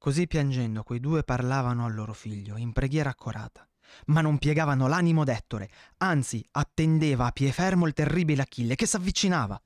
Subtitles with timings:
[0.00, 3.68] Così piangendo quei due parlavano al loro figlio in preghiera accorata,
[4.06, 9.60] ma non piegavano l'animo d'Ettore, anzi attendeva a pie fermo il terribile Achille che s'avvicinava.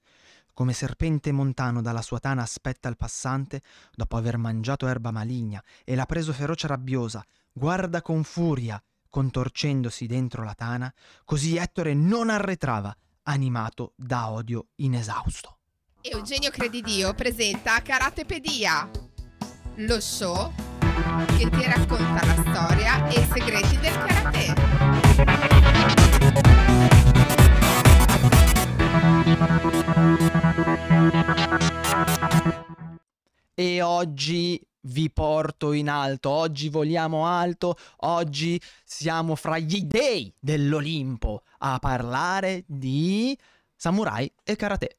[0.52, 3.62] Come serpente montano dalla sua tana aspetta il passante,
[3.94, 10.42] dopo aver mangiato erba maligna e l'ha preso ferocia rabbiosa, guarda con furia, contorcendosi dentro
[10.42, 10.92] la tana,
[11.24, 12.92] così Ettore non arretrava,
[13.22, 15.58] animato da odio inesausto.
[16.00, 19.12] Eugenio Credidio presenta Karatepedia
[19.76, 20.52] lo show
[21.36, 24.54] che ti racconta la storia e i segreti del karate.
[33.54, 41.42] E oggi vi porto in alto, oggi voliamo alto, oggi siamo fra gli dei dell'Olimpo
[41.58, 43.36] a parlare di
[43.74, 44.98] samurai e karate.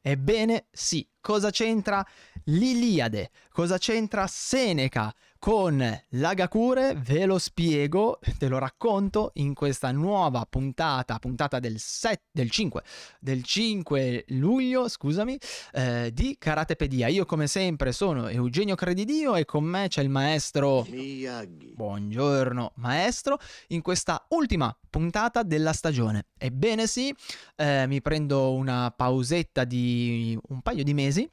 [0.00, 2.04] Ebbene sì, cosa c'entra
[2.44, 3.30] l'Iliade?
[3.50, 6.94] Cosa c'entra Seneca con l'Agakure?
[6.94, 12.82] Ve lo spiego, te lo racconto in questa nuova puntata, puntata del, 7, del 5,
[13.20, 15.38] del 5 luglio, scusami,
[15.72, 17.06] eh, di Karatepedia.
[17.08, 21.72] Io come sempre sono Eugenio Credidio e con me c'è il maestro Miyagi.
[21.74, 26.26] Buongiorno maestro, in questa ultima puntata della stagione.
[26.36, 27.14] Ebbene sì,
[27.56, 31.30] eh, mi prendo una pausetta di un paio di mesi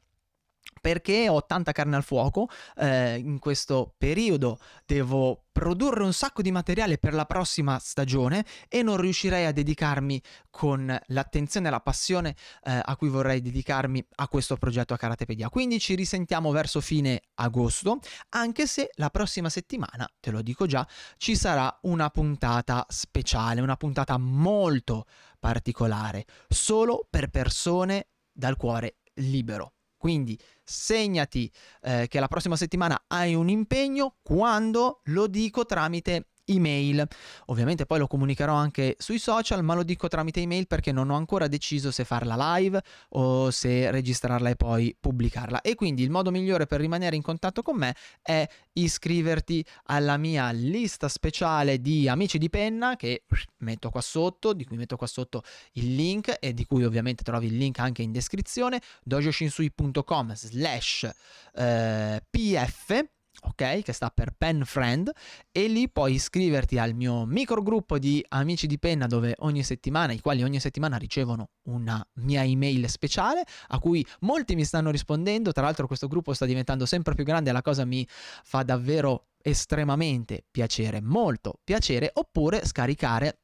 [0.85, 6.51] perché ho tanta carne al fuoco, eh, in questo periodo devo produrre un sacco di
[6.51, 12.35] materiale per la prossima stagione e non riuscirei a dedicarmi con l'attenzione e la passione
[12.61, 15.49] eh, a cui vorrei dedicarmi a questo progetto a Karatepedia.
[15.49, 17.97] Quindi ci risentiamo verso fine agosto,
[18.29, 23.75] anche se la prossima settimana, te lo dico già, ci sarà una puntata speciale, una
[23.75, 25.07] puntata molto
[25.39, 29.74] particolare, solo per persone dal cuore libero.
[30.05, 37.05] Quindi segnati eh, che la prossima settimana hai un impegno quando lo dico tramite email.
[37.47, 41.15] Ovviamente poi lo comunicherò anche sui social, ma lo dico tramite email perché non ho
[41.15, 45.61] ancora deciso se farla live o se registrarla e poi pubblicarla.
[45.61, 50.51] E quindi il modo migliore per rimanere in contatto con me è iscriverti alla mia
[50.51, 53.23] lista speciale di amici di penna che
[53.57, 57.47] metto qua sotto, di cui metto qua sotto il link e di cui ovviamente trovi
[57.47, 61.09] il link anche in descrizione, dojoshinsui.com slash
[61.53, 63.81] eh, pf ok?
[63.83, 65.11] Che sta per Pen Friend
[65.51, 70.19] e lì puoi iscriverti al mio microgruppo di amici di penna dove ogni settimana, i
[70.19, 75.63] quali ogni settimana ricevono una mia email speciale a cui molti mi stanno rispondendo, tra
[75.63, 81.01] l'altro questo gruppo sta diventando sempre più grande la cosa mi fa davvero estremamente piacere,
[81.01, 83.41] molto piacere, oppure scaricare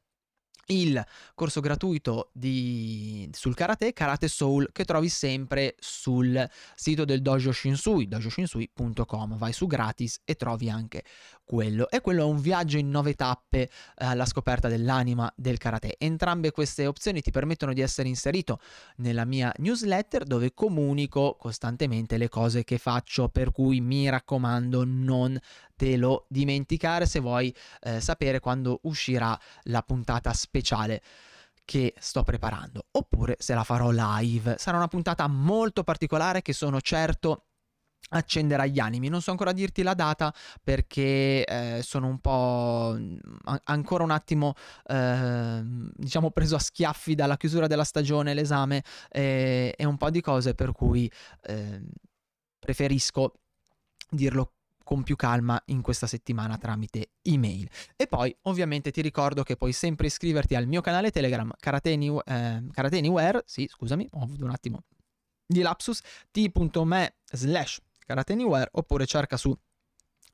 [0.72, 7.52] il corso gratuito di, sul karate, Karate Soul, che trovi sempre sul sito del Dojo
[7.52, 9.36] Shinsui, dojoshinsui.com.
[9.36, 11.04] Vai su gratis e trovi anche
[11.44, 11.90] quello.
[11.90, 15.96] E quello è un viaggio in nove tappe eh, alla scoperta dell'anima del karate.
[15.98, 18.58] Entrambe queste opzioni ti permettono di essere inserito
[18.96, 25.38] nella mia newsletter dove comunico costantemente le cose che faccio, per cui mi raccomando non
[25.96, 31.02] lo dimenticare se vuoi eh, sapere quando uscirà la puntata speciale
[31.64, 36.80] che sto preparando oppure se la farò live sarà una puntata molto particolare che sono
[36.80, 37.44] certo
[38.12, 39.08] accenderà gli animi.
[39.08, 42.98] Non so ancora dirti la data perché eh, sono un po'
[43.64, 44.54] ancora un attimo
[44.86, 45.62] eh,
[45.94, 50.54] diciamo preso a schiaffi dalla chiusura della stagione, l'esame e, e un po' di cose
[50.54, 51.10] per cui
[51.44, 51.80] eh,
[52.58, 53.34] preferisco
[54.10, 54.52] dirlo
[54.92, 57.66] con più calma in questa settimana tramite email.
[57.96, 63.38] E poi ovviamente ti ricordo che puoi sempre iscriverti al mio canale Telegram Karate, Anywhere,
[63.38, 64.82] eh, sì scusami, ho avuto un attimo
[65.46, 69.58] di lapsus, t.me slash Karate Anywhere oppure cerca su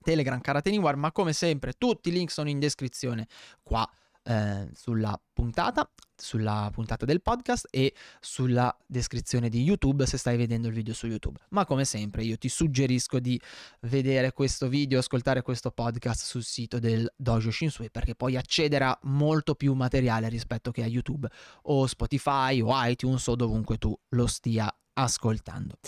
[0.03, 3.29] Telegram Karate Anywhere, ma come sempre tutti i link sono in descrizione
[3.63, 3.89] qua
[4.28, 10.69] eh, sulla puntata, sulla puntata del podcast e sulla descrizione di YouTube se stai vedendo
[10.69, 11.39] il video su YouTube.
[11.50, 13.41] Ma come sempre io ti suggerisco di
[13.81, 18.99] vedere questo video, ascoltare questo podcast sul sito del Dojo Shinsui perché puoi accedere a
[19.05, 21.26] molto più materiale rispetto che a YouTube
[21.62, 25.79] o Spotify o iTunes o dovunque tu lo stia ascoltando.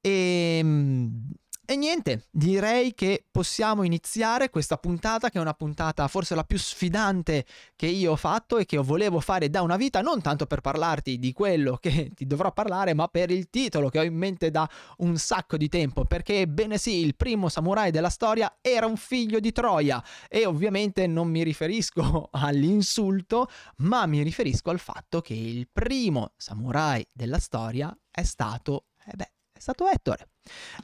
[0.00, 1.32] E ehm,
[1.70, 6.58] e niente, direi che possiamo iniziare questa puntata che è una puntata forse la più
[6.58, 7.46] sfidante
[7.76, 10.62] che io ho fatto e che io volevo fare da una vita, non tanto per
[10.62, 14.50] parlarti di quello che ti dovrò parlare, ma per il titolo che ho in mente
[14.50, 18.96] da un sacco di tempo, perché bene sì, il primo samurai della storia era un
[18.96, 23.46] figlio di Troia e ovviamente non mi riferisco all'insulto,
[23.76, 29.32] ma mi riferisco al fatto che il primo samurai della storia è stato, eh beh,
[29.52, 30.29] è stato Ettore.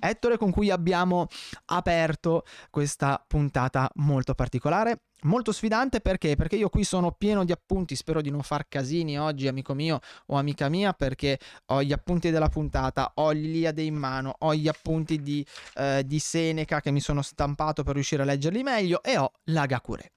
[0.00, 1.26] Ettore con cui abbiamo
[1.66, 6.36] aperto questa puntata molto particolare, molto sfidante perché?
[6.36, 10.00] Perché io qui sono pieno di appunti, spero di non far casini oggi, amico mio
[10.26, 14.68] o amica mia, perché ho gli appunti della puntata, ho l'Iliade in mano, ho gli
[14.68, 15.44] appunti di,
[15.74, 20.12] eh, di Seneca che mi sono stampato per riuscire a leggerli meglio e ho l'Agakure.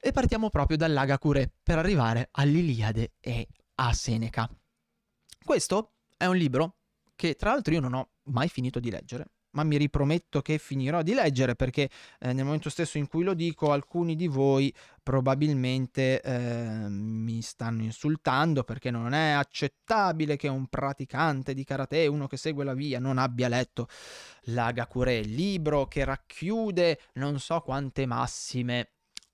[0.00, 4.48] E partiamo proprio dall'Agakure per arrivare all'Iliade e a Seneca.
[5.42, 6.76] Questo è un libro
[7.16, 11.02] che tra l'altro io non ho mai finito di leggere, ma mi riprometto che finirò
[11.02, 11.88] di leggere perché
[12.20, 17.82] eh, nel momento stesso in cui lo dico alcuni di voi probabilmente eh, mi stanno
[17.82, 22.98] insultando perché non è accettabile che un praticante di karate, uno che segue la via,
[22.98, 23.88] non abbia letto
[24.44, 28.92] l'Agakure, libro che racchiude non so quante massime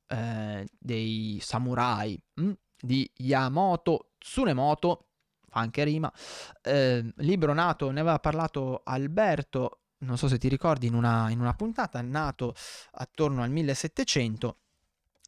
[0.08, 2.42] eh, dei samurai mh?
[2.42, 5.09] Hm, di Yamamoto Tsunemoto
[5.50, 6.10] fa anche rima.
[6.62, 11.40] Eh, libro nato, ne aveva parlato Alberto, non so se ti ricordi, in una, in
[11.40, 12.54] una puntata, nato
[12.92, 14.56] attorno al 1700.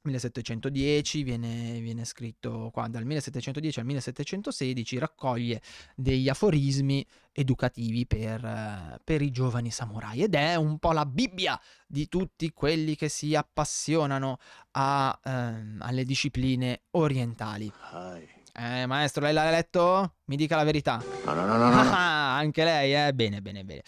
[0.02, 5.62] 1710 viene, viene, scritto qua dal 1710 al 1716 raccoglie
[5.94, 12.08] degli aforismi educativi per, per, i giovani samurai ed è un po' la Bibbia di
[12.08, 14.38] tutti quelli che si appassionano
[14.72, 17.72] a, ehm, alle discipline orientali.
[17.92, 18.41] Hi.
[18.54, 20.16] Eh, maestro, lei l'ha letto?
[20.24, 21.02] Mi dica la verità.
[21.24, 21.70] No, no, no, no.
[21.70, 21.80] no.
[21.80, 23.14] Ah, anche lei, eh?
[23.14, 23.82] Bene, bene, bene.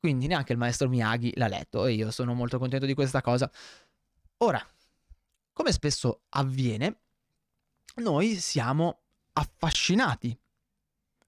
[0.00, 3.50] Quindi neanche il maestro Miyagi l'ha letto e io sono molto contento di questa cosa.
[4.38, 4.62] Ora,
[5.52, 7.00] come spesso avviene,
[7.96, 9.02] noi siamo
[9.32, 10.38] affascinati,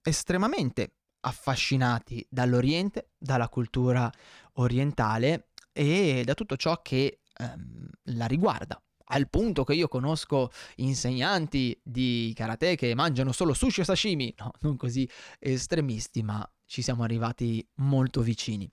[0.03, 4.11] estremamente affascinati dall'Oriente, dalla cultura
[4.55, 11.79] orientale e da tutto ciò che ehm, la riguarda al punto che io conosco insegnanti
[11.83, 15.09] di karate che mangiano solo sushi e sashimi, no, non così
[15.39, 18.69] estremisti, ma ci siamo arrivati molto vicini.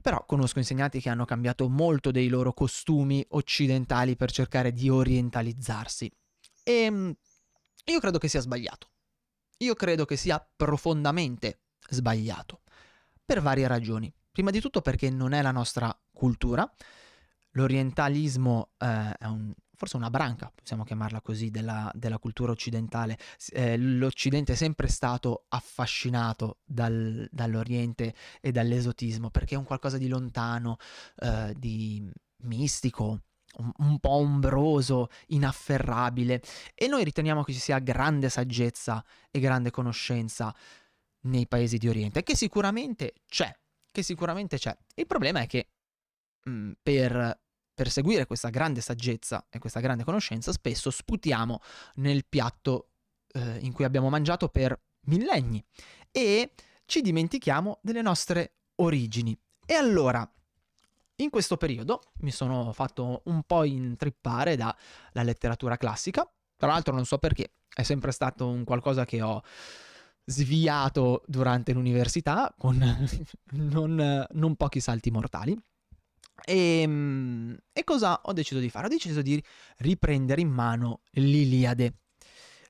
[0.00, 6.10] Però conosco insegnanti che hanno cambiato molto dei loro costumi occidentali per cercare di orientalizzarsi.
[6.62, 7.16] E ehm,
[7.86, 8.90] io credo che sia sbagliato.
[9.58, 12.60] Io credo che sia profondamente sbagliato.
[13.24, 14.12] Per varie ragioni.
[14.30, 16.70] Prima di tutto perché non è la nostra cultura
[17.58, 23.18] l'orientalismo eh, è un, forse una branca, possiamo chiamarla così, della, della cultura occidentale.
[23.50, 30.08] Eh, L'Occidente è sempre stato affascinato dal, dall'Oriente e dall'esotismo perché è un qualcosa di
[30.08, 30.76] lontano,
[31.16, 32.08] eh, di
[32.42, 33.22] mistico,
[33.78, 36.42] un, po' ombroso, inafferrabile
[36.74, 40.54] e noi riteniamo che ci sia grande saggezza e grande conoscenza
[41.22, 43.52] nei paesi di Oriente, che sicuramente c'è,
[43.90, 44.76] che sicuramente c'è.
[44.94, 45.70] Il problema è che
[46.44, 47.46] mh, mm, per
[47.78, 51.60] per seguire questa grande saggezza e questa grande conoscenza, spesso sputiamo
[51.96, 52.88] nel piatto
[53.28, 55.64] eh, in cui abbiamo mangiato per millenni
[56.10, 56.50] e
[56.86, 59.38] ci dimentichiamo delle nostre origini.
[59.64, 60.28] E allora,
[61.20, 64.74] in questo periodo mi sono fatto un po' intrippare dalla
[65.12, 69.40] letteratura classica, tra l'altro non so perché, è sempre stato un qualcosa che ho
[70.24, 72.76] sviato durante l'università con
[73.52, 75.56] non, non pochi salti mortali.
[76.44, 78.86] E, ehm, e, cosa ho deciso di fare?
[78.86, 79.42] Ho deciso di
[79.78, 81.94] riprendere in mano l'Iliade.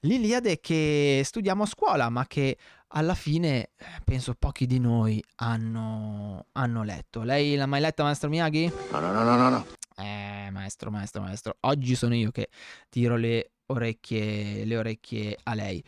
[0.03, 2.57] L'Iliade che studiamo a scuola, ma che
[2.89, 7.23] alla fine eh, penso pochi di noi hanno, hanno letto.
[7.23, 8.73] Lei l'ha mai letta, maestro Miyagi?
[8.93, 9.67] No, no, no, no, no.
[9.97, 11.57] Eh, maestro, maestro, maestro.
[11.61, 12.49] Oggi sono io che
[12.89, 15.83] tiro le orecchie, le orecchie a lei.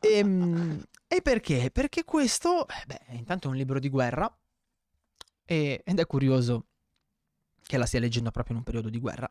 [0.00, 1.70] e, ehm, e perché?
[1.70, 4.32] Perché questo, eh, beh, intanto è un libro di guerra.
[5.44, 6.66] Ed è curioso
[7.70, 9.30] che la stia leggendo proprio in un periodo di guerra.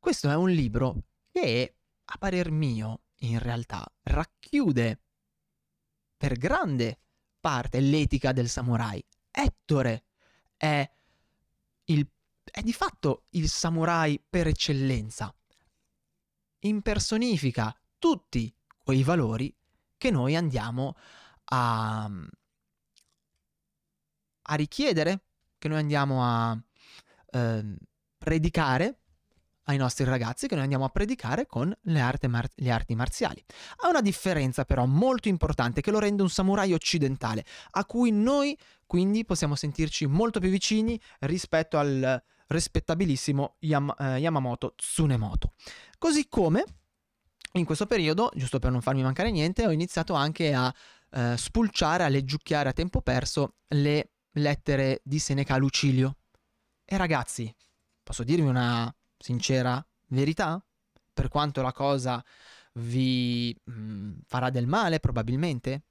[0.00, 5.00] Questo è un libro che, a parer mio, in realtà racchiude
[6.16, 6.98] per grande
[7.38, 9.00] parte l'etica del samurai.
[9.30, 10.06] Ettore
[10.56, 10.90] è,
[11.84, 12.10] il,
[12.50, 15.32] è di fatto il samurai per eccellenza.
[16.58, 19.54] Impersonifica tutti quei valori
[19.96, 20.96] che noi andiamo
[21.44, 22.10] a,
[24.42, 25.22] a richiedere,
[25.58, 26.60] che noi andiamo a
[27.38, 27.76] eh,
[28.16, 29.00] predicare
[29.68, 33.44] ai nostri ragazzi che noi andiamo a predicare con le, arte mar- le, arti marziali.
[33.82, 38.56] Ha una differenza però molto importante che lo rende un samurai occidentale, a cui noi
[38.86, 45.52] quindi possiamo sentirci molto più vicini rispetto al rispettabilissimo Yam- eh, Yamamoto Tsunemoto.
[45.98, 46.64] Così come
[47.52, 50.74] in questo periodo, giusto per non farmi mancare niente, ho iniziato anche a
[51.10, 56.17] eh, spulciare, a leggiucchiare a tempo perso le lettere di Seneca Lucilio,
[56.90, 57.54] e ragazzi,
[58.02, 60.64] posso dirvi una sincera verità?
[61.12, 62.24] Per quanto la cosa
[62.74, 65.82] vi mh, mm, farà del male, probabilmente,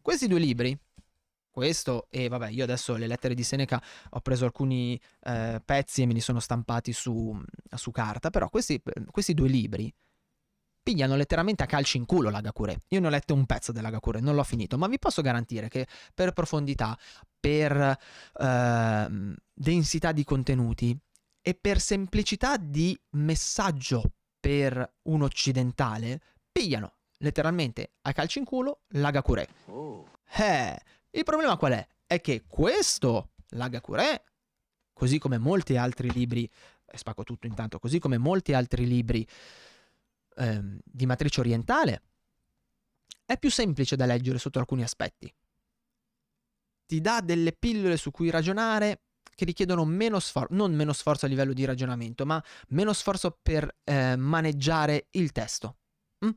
[0.00, 0.78] questi due libri,
[1.50, 6.06] questo e vabbè io adesso le lettere di Seneca ho preso alcuni eh, pezzi e
[6.06, 7.36] me li sono stampati su,
[7.74, 9.92] su carta, però questi, questi, due libri
[10.86, 12.82] pigliano letteralmente a calci in culo l'Agakure.
[12.90, 15.84] Io ne ho letto un pezzo dell'Agakure, non l'ho finito, ma vi posso garantire che
[16.14, 16.96] per profondità,
[17.40, 17.98] per
[18.38, 20.96] eh, densità di contenuti
[21.42, 26.20] e per semplicità di messaggio per un occidentale,
[26.52, 29.48] pigliano letteralmente a calci in culo l'Agakure.
[29.64, 30.08] Oh.
[30.38, 30.78] Eh,
[31.10, 31.88] il problema qual è?
[32.06, 34.22] È che questo, l'Agakure,
[34.92, 36.48] così come molti altri libri,
[36.84, 39.26] e spacco tutto intanto, così come molti altri libri
[40.36, 42.02] ehm, di matrice orientale,
[43.24, 45.32] è più semplice da leggere sotto alcuni aspetti.
[46.86, 49.00] Ti dà delle pillole su cui ragionare
[49.34, 53.76] che richiedono meno sforzo, non meno sforzo a livello di ragionamento, ma meno sforzo per
[53.84, 55.76] eh, maneggiare il testo.
[56.24, 56.30] Mm?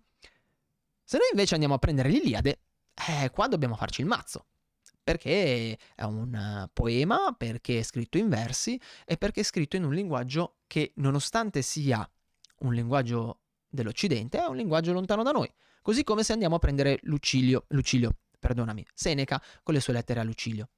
[1.03, 2.60] Se noi invece andiamo a prendere l'Iliade,
[2.94, 4.46] eh, qua dobbiamo farci il mazzo
[5.10, 9.94] perché è un poema, perché è scritto in versi e perché è scritto in un
[9.94, 12.08] linguaggio che nonostante sia
[12.60, 13.38] un linguaggio
[13.70, 15.52] dell'Occidente, è un linguaggio lontano da noi.
[15.82, 20.24] Così come se andiamo a prendere Lucilio, Lucilio, perdonami, Seneca con le sue lettere a
[20.24, 20.70] Lucilio.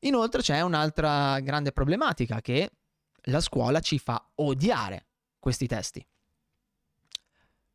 [0.00, 2.70] Inoltre c'è un'altra grande problematica che
[3.28, 5.06] la scuola ci fa odiare
[5.38, 6.06] questi testi.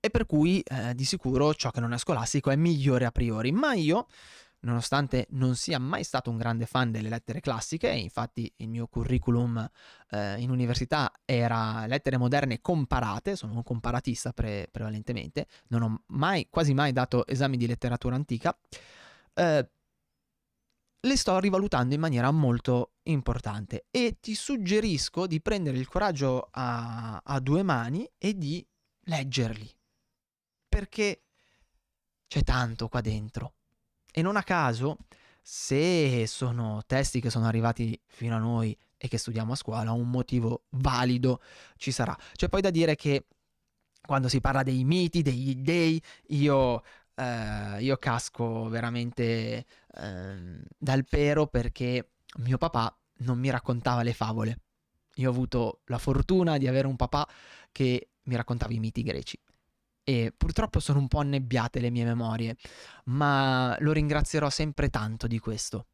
[0.01, 3.51] E per cui eh, di sicuro ciò che non è scolastico è migliore a priori,
[3.51, 4.07] ma io
[4.61, 9.69] nonostante non sia mai stato un grande fan delle lettere classiche, infatti il mio curriculum
[10.09, 16.47] eh, in università era lettere moderne comparate, sono un comparatista pre- prevalentemente, non ho mai,
[16.49, 18.57] quasi mai dato esami di letteratura antica,
[19.33, 19.69] eh,
[21.01, 27.21] le sto rivalutando in maniera molto importante e ti suggerisco di prendere il coraggio a,
[27.23, 28.65] a due mani e di
[29.03, 29.73] leggerli,
[30.67, 31.23] perché
[32.27, 33.53] c'è tanto qua dentro
[34.11, 34.97] e non a caso,
[35.41, 40.09] se sono testi che sono arrivati fino a noi e che studiamo a scuola, un
[40.09, 41.41] motivo valido
[41.77, 42.15] ci sarà.
[42.33, 43.25] C'è poi da dire che
[44.01, 46.83] quando si parla dei miti, degli dei, io,
[47.15, 54.59] eh, io casco veramente eh, dal pero perché mio papà non mi raccontava le favole.
[55.15, 57.27] Io ho avuto la fortuna di avere un papà
[57.71, 59.39] che mi raccontava i miti greci
[60.09, 62.55] e purtroppo sono un po' annebbiate le mie memorie,
[63.05, 65.85] ma lo ringrazierò sempre tanto di questo.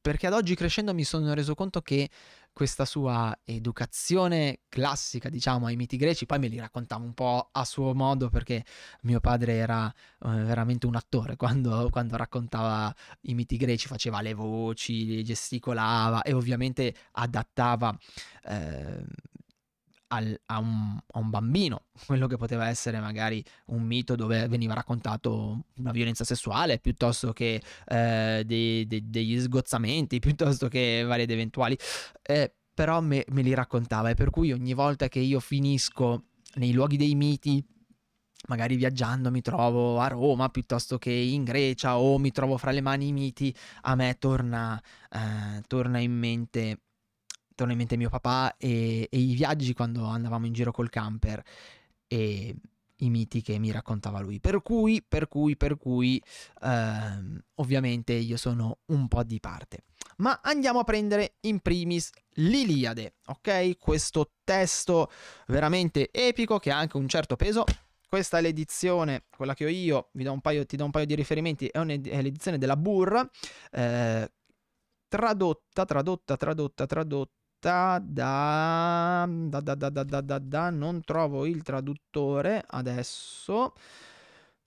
[0.00, 2.08] Perché ad oggi crescendo mi sono reso conto che
[2.52, 7.64] questa sua educazione classica, diciamo, ai miti greci, poi me li raccontava un po' a
[7.66, 8.64] suo modo perché
[9.02, 14.32] mio padre era eh, veramente un attore quando, quando, raccontava i miti greci, faceva le
[14.32, 17.94] voci, gesticolava e ovviamente adattava
[18.44, 19.04] eh,
[20.08, 24.74] al, a, un, a, un, bambino, quello che poteva essere magari un mito dove veniva
[24.74, 31.30] raccontato una violenza sessuale piuttosto che eh, dei, dei, degli sgozzamenti, piuttosto che vari ed
[31.30, 31.76] eventuali,
[32.22, 36.72] eh, però me, me li raccontava e per cui ogni volta che io finisco nei
[36.72, 37.64] luoghi dei miti,
[38.48, 42.80] magari viaggiando mi trovo a Roma piuttosto che in Grecia o mi trovo fra le
[42.80, 46.80] mani i miti, a me torna, eh, torna in mente
[47.56, 51.42] torna in mente mio papà e, e, i viaggi quando andavamo in giro col camper
[52.06, 52.54] e
[53.00, 54.38] i miti che mi raccontava lui.
[54.38, 56.22] Per cui, per cui, per cui,
[56.62, 59.84] ehm, ovviamente io sono un po' di parte.
[60.18, 63.76] Ma andiamo a prendere in primis l'Iliade, ok?
[63.78, 65.10] Questo testo
[65.48, 67.64] veramente epico che ha anche un certo peso.
[68.08, 71.06] Questa è l'edizione, quella che ho io, vi do un paio, ti do un paio
[71.06, 73.20] di riferimenti, è, è l'edizione della Burr,
[73.72, 74.32] eh,
[75.08, 82.62] tradotta, tradotta, tradotta, tradotta da da, da, da, da, da, da, non trovo il traduttore
[82.66, 83.72] adesso.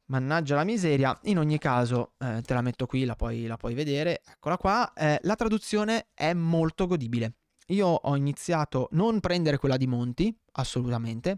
[0.10, 1.18] Mannaggia la miseria.
[1.24, 4.22] In ogni caso, eh, te la metto qui, la puoi, la puoi vedere.
[4.26, 4.92] Eccola qua.
[4.94, 7.36] Eh, la traduzione è molto godibile.
[7.68, 11.38] Io ho iniziato non prendere quella di Monti, assolutamente.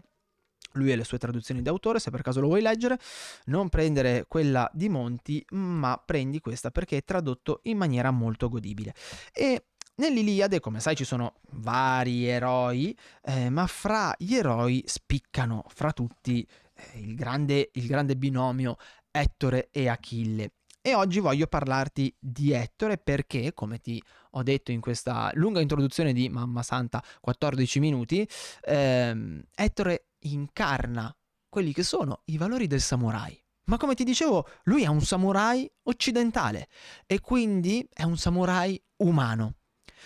[0.74, 2.98] Lui e le sue traduzioni d'autore, se per caso lo vuoi leggere,
[3.46, 8.94] non prendere quella di Monti, ma prendi questa perché è tradotto in maniera molto godibile.
[9.34, 15.92] E Nell'Iliade, come sai, ci sono vari eroi, eh, ma fra gli eroi spiccano fra
[15.92, 18.76] tutti eh, il, grande, il grande binomio
[19.10, 20.52] Ettore e Achille.
[20.80, 26.12] E oggi voglio parlarti di Ettore perché, come ti ho detto in questa lunga introduzione
[26.12, 28.26] di Mamma Santa, 14 minuti,
[28.62, 31.14] ehm, Ettore incarna
[31.48, 33.38] quelli che sono i valori del samurai.
[33.66, 36.68] Ma come ti dicevo, lui è un samurai occidentale
[37.06, 39.56] e quindi è un samurai umano.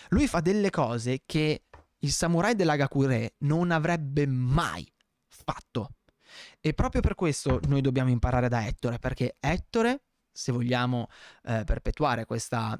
[0.09, 1.65] Lui fa delle cose che
[2.01, 4.87] il samurai dell'Agakure non avrebbe mai
[5.27, 5.91] fatto.
[6.61, 11.09] E proprio per questo noi dobbiamo imparare da Ettore, perché Ettore, se vogliamo
[11.45, 12.79] eh, perpetuare questa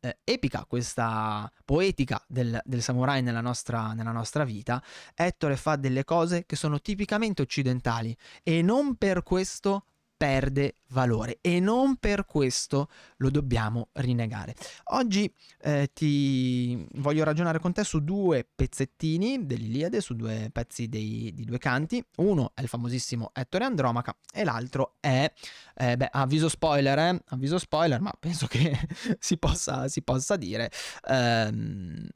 [0.00, 4.82] eh, epica, questa poetica del, del samurai nella nostra, nella nostra vita,
[5.14, 9.86] Ettore fa delle cose che sono tipicamente occidentali e non per questo
[10.24, 12.88] perde valore e non per questo
[13.18, 14.54] lo dobbiamo rinnegare.
[14.84, 21.30] Oggi eh, ti voglio ragionare con te su due pezzettini dell'Iliade, su due pezzi dei,
[21.34, 22.02] di due canti.
[22.16, 25.30] Uno è il famosissimo Ettore Andromaca e l'altro è,
[25.74, 27.22] eh, beh, avviso spoiler, eh?
[27.26, 28.74] avviso spoiler, ma penso che
[29.20, 30.70] si, possa, si possa dire.
[31.06, 32.08] Ehm,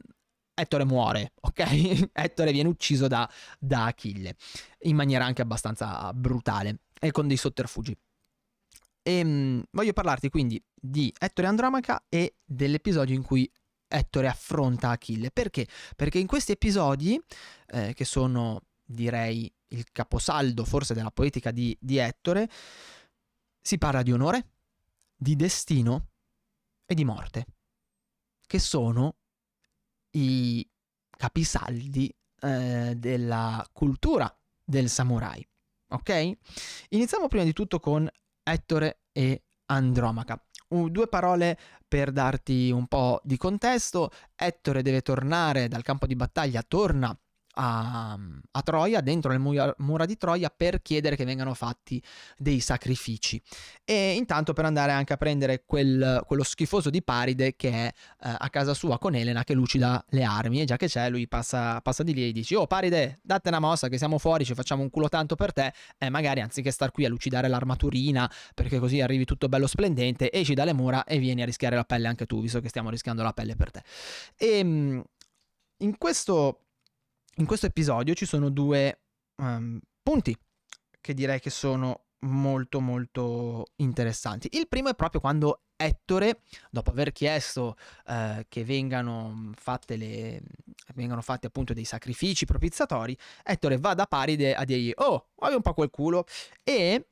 [0.59, 2.09] Ettore muore, ok?
[2.11, 4.35] Ettore viene ucciso da, da Achille
[4.83, 7.97] in maniera anche abbastanza brutale e con dei sotterfugi.
[9.03, 13.51] E ehm, mh, voglio parlarti quindi di Ettore Andromaca e dell'episodio in cui
[13.87, 15.31] Ettore affronta Achille.
[15.31, 15.67] Perché?
[15.97, 17.21] Perché in questi episodi,
[17.69, 22.49] eh, che sono direi il caposaldo forse della poetica di, di Ettore,
[23.61, 24.47] si parla di onore,
[25.17, 26.09] di destino
[26.87, 27.47] e di morte,
[28.47, 29.17] che sono
[30.13, 30.67] i
[31.11, 35.47] capisaldi eh, della cultura del samurai.
[35.91, 36.33] Ok?
[36.91, 38.09] Iniziamo prima di tutto con
[38.43, 40.43] Ettore e Andromaca.
[40.69, 44.11] Uh, due parole per darti un po' di contesto.
[44.35, 47.19] Ettore deve tornare dal campo di battaglia, torna
[47.61, 48.17] a,
[48.53, 52.03] a, Troia, dentro le mura, di Troia, per chiedere che vengano fatti
[52.37, 53.43] dei sacrifici.
[53.85, 58.35] E intanto per andare anche a prendere quel, quello schifoso di Paride che è eh,
[58.39, 60.61] a casa sua con Elena che lucida le armi.
[60.61, 63.59] E già che c'è, lui passa, passa di lì e dice: Oh, Paride, date una
[63.61, 65.73] mossa che siamo fuori, ci facciamo un culo tanto per te.
[65.99, 70.55] E magari anziché star qui a lucidare l'armaturina, perché così arrivi tutto bello splendente, esci
[70.55, 73.33] dalle mura e vieni a rischiare la pelle anche tu, visto che stiamo rischiando la
[73.33, 73.83] pelle per te.
[74.37, 75.03] E ehm,
[75.79, 76.68] in questo
[77.39, 79.01] in questo episodio ci sono due
[79.37, 80.37] um, punti
[81.01, 84.49] che direi che sono molto molto interessanti.
[84.53, 86.41] Il primo è proprio quando Ettore,
[86.71, 87.77] dopo aver chiesto
[88.07, 90.43] uh, che vengano fatte le
[90.95, 95.63] vengano fatti appunto dei sacrifici propiziatori, Ettore va da Paride a dirgli "Oh, muovi un
[95.63, 96.25] po' quel culo"
[96.65, 97.11] e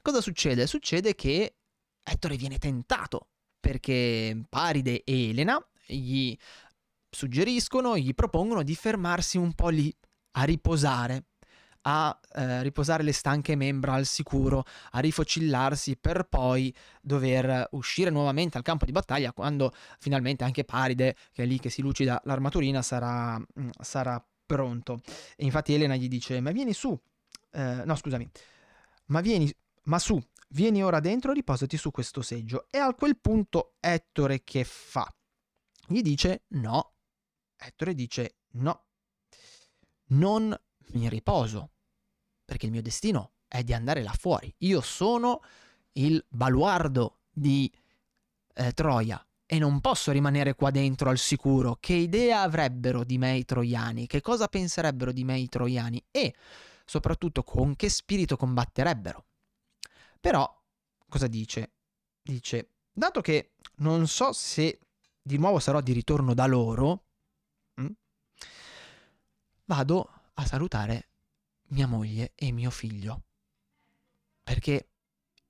[0.00, 0.66] cosa succede?
[0.66, 1.56] Succede che
[2.02, 3.28] Ettore viene tentato
[3.60, 6.34] perché Paride e Elena gli
[7.10, 9.94] suggeriscono, gli propongono di fermarsi un po' lì,
[10.32, 11.24] a riposare,
[11.82, 18.56] a eh, riposare le stanche membra al sicuro, a rifocillarsi per poi dover uscire nuovamente
[18.56, 22.82] al campo di battaglia quando finalmente anche Paride, che è lì che si lucida l'armaturina,
[22.82, 25.00] sarà, mm, sarà pronto.
[25.36, 26.98] E infatti Elena gli dice, ma vieni su,
[27.52, 28.28] eh, no scusami,
[29.06, 29.52] ma vieni,
[29.84, 32.66] ma su, vieni ora dentro, riposati su questo seggio.
[32.70, 35.06] E a quel punto Ettore che fa?
[35.86, 36.92] Gli dice no,
[37.60, 38.84] Ettore dice no,
[40.08, 40.56] non
[40.92, 41.72] mi riposo,
[42.44, 44.54] perché il mio destino è di andare là fuori.
[44.58, 45.42] Io sono
[45.92, 47.70] il baluardo di
[48.54, 51.78] eh, Troia e non posso rimanere qua dentro al sicuro.
[51.80, 54.06] Che idea avrebbero di me i troiani?
[54.06, 56.04] Che cosa penserebbero di me i troiani?
[56.10, 56.34] E
[56.84, 59.24] soprattutto con che spirito combatterebbero?
[60.20, 60.62] Però,
[61.08, 61.72] cosa dice?
[62.22, 64.80] Dice, dato che non so se
[65.22, 67.07] di nuovo sarò di ritorno da loro,
[69.68, 71.08] vado a salutare
[71.68, 73.22] mia moglie e mio figlio.
[74.42, 74.88] Perché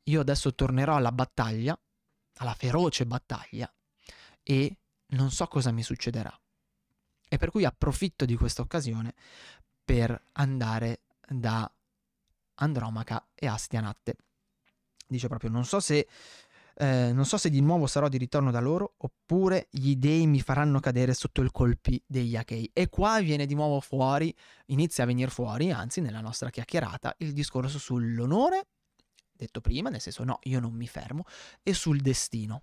[0.05, 1.79] io adesso tornerò alla battaglia,
[2.39, 3.73] alla feroce battaglia,
[4.43, 4.77] e
[5.09, 6.37] non so cosa mi succederà.
[7.29, 9.15] E per cui approfitto di questa occasione
[9.85, 11.71] per andare da
[12.55, 14.17] Andromaca e Astianatte.
[15.07, 16.09] Dice proprio, non so se
[16.81, 20.41] eh, non so se di nuovo sarò di ritorno da loro oppure gli dei mi
[20.41, 22.71] faranno cadere sotto i colpi degli Achei.
[22.73, 24.33] E qua viene di nuovo fuori,
[24.67, 28.69] inizia a venire fuori, anzi nella nostra chiacchierata, il discorso sull'onore,
[29.33, 31.25] detto prima, nel senso no, io non mi fermo,
[31.64, 32.62] e sul destino,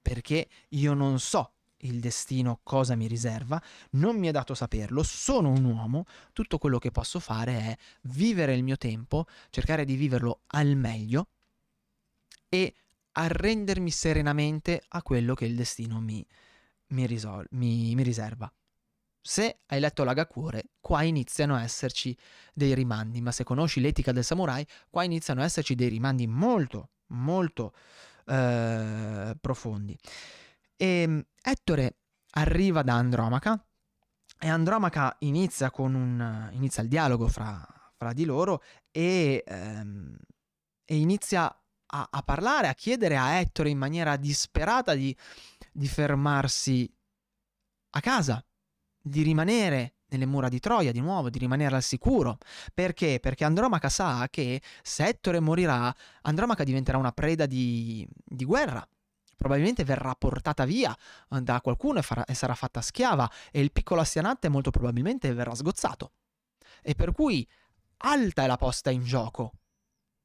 [0.00, 5.50] perché io non so il destino cosa mi riserva, non mi è dato saperlo, sono
[5.50, 10.40] un uomo, tutto quello che posso fare è vivere il mio tempo, cercare di viverlo
[10.46, 11.28] al meglio
[12.48, 12.74] e
[13.12, 16.24] arrendermi serenamente a quello che il destino mi,
[16.88, 18.52] mi, risol- mi, mi riserva.
[19.22, 22.16] Se hai letto l'Agakure, qua iniziano a esserci
[22.54, 26.90] dei rimandi, ma se conosci l'etica del samurai, qua iniziano a esserci dei rimandi molto,
[27.08, 27.74] molto
[28.26, 29.98] eh, profondi.
[30.76, 31.96] E ehm, Ettore
[32.32, 33.62] arriva da Andromaca
[34.38, 40.16] e Andromaca inizia, un, inizia il dialogo fra, fra di loro e, ehm,
[40.84, 41.54] e inizia
[41.90, 45.16] a, a parlare, a chiedere a Ettore in maniera disperata di,
[45.72, 46.92] di fermarsi
[47.90, 48.44] a casa,
[49.02, 52.38] di rimanere nelle mura di Troia di nuovo, di rimanere al sicuro.
[52.74, 53.18] Perché?
[53.20, 58.86] Perché Andromaca sa che se Ettore morirà, Andromaca diventerà una preda di, di guerra
[59.40, 60.94] probabilmente verrà portata via
[61.26, 65.54] da qualcuno e, farà, e sarà fatta schiava e il piccolo Astianante molto probabilmente verrà
[65.54, 66.12] sgozzato.
[66.82, 67.48] E per cui
[68.02, 69.52] alta è la posta in gioco.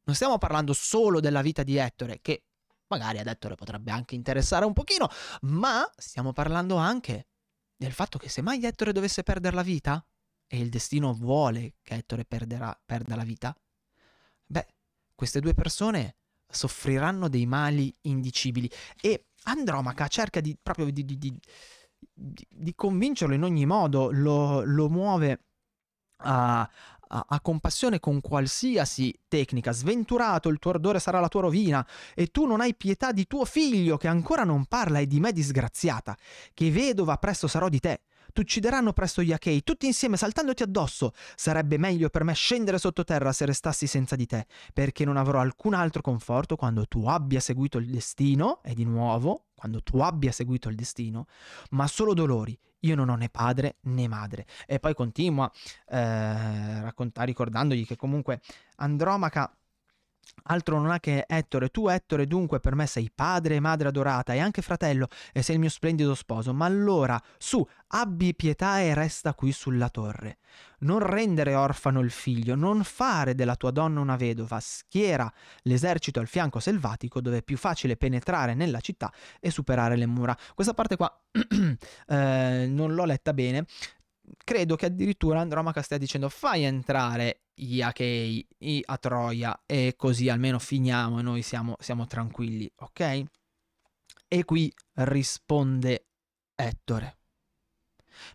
[0.05, 2.45] Non stiamo parlando solo della vita di Ettore, che
[2.87, 5.09] magari ad Ettore potrebbe anche interessare un pochino,
[5.41, 7.27] ma stiamo parlando anche
[7.75, 10.05] del fatto che se mai Ettore dovesse perdere la vita,
[10.47, 13.55] e il destino vuole che Ettore perderà, perda la vita,
[14.45, 14.67] beh,
[15.15, 18.69] queste due persone soffriranno dei mali indicibili.
[19.01, 21.39] E Andromaca cerca di, proprio di, di,
[22.13, 25.45] di convincerlo in ogni modo, lo, lo muove
[26.17, 26.69] a,
[27.07, 29.71] a, a, compassione con qualsiasi tecnica.
[29.71, 33.45] Sventurato, il tuo ardore sarà la tua rovina, e tu non hai pietà di tuo
[33.45, 36.17] figlio che ancora non parla e di me disgraziata,
[36.53, 38.01] che vedova presto sarò di te.
[38.35, 41.13] T'uccideranno presto gli Achei, tutti insieme saltandoti addosso.
[41.35, 45.73] Sarebbe meglio per me scendere sottoterra se restassi senza di te, perché non avrò alcun
[45.73, 50.67] altro conforto quando tu abbia seguito il destino, e di nuovo, quando tu abbia seguito
[50.67, 51.27] il destino,
[51.69, 52.59] ma solo dolori.
[52.85, 54.45] Io non ho né padre né madre.
[54.67, 55.51] E poi continua
[55.87, 58.41] eh, raccontare, ricordandogli che comunque
[58.77, 59.51] Andromaca
[60.43, 64.33] Altro non ha che Ettore, tu Ettore dunque per me sei padre e madre adorata
[64.33, 68.93] e anche fratello e sei il mio splendido sposo, ma allora su, abbi pietà e
[68.93, 70.37] resta qui sulla torre.
[70.79, 75.31] Non rendere orfano il figlio, non fare della tua donna una vedova, schiera
[75.63, 80.37] l'esercito al fianco selvatico dove è più facile penetrare nella città e superare le mura.
[80.53, 81.11] Questa parte qua
[82.07, 83.65] eh, non l'ho letta bene,
[84.43, 88.45] credo che addirittura Andromaca stia dicendo fai entrare gli Achei
[88.85, 93.23] a Troia e così almeno finiamo e noi siamo, siamo tranquilli, ok?
[94.27, 96.07] E qui risponde
[96.53, 97.17] Ettore.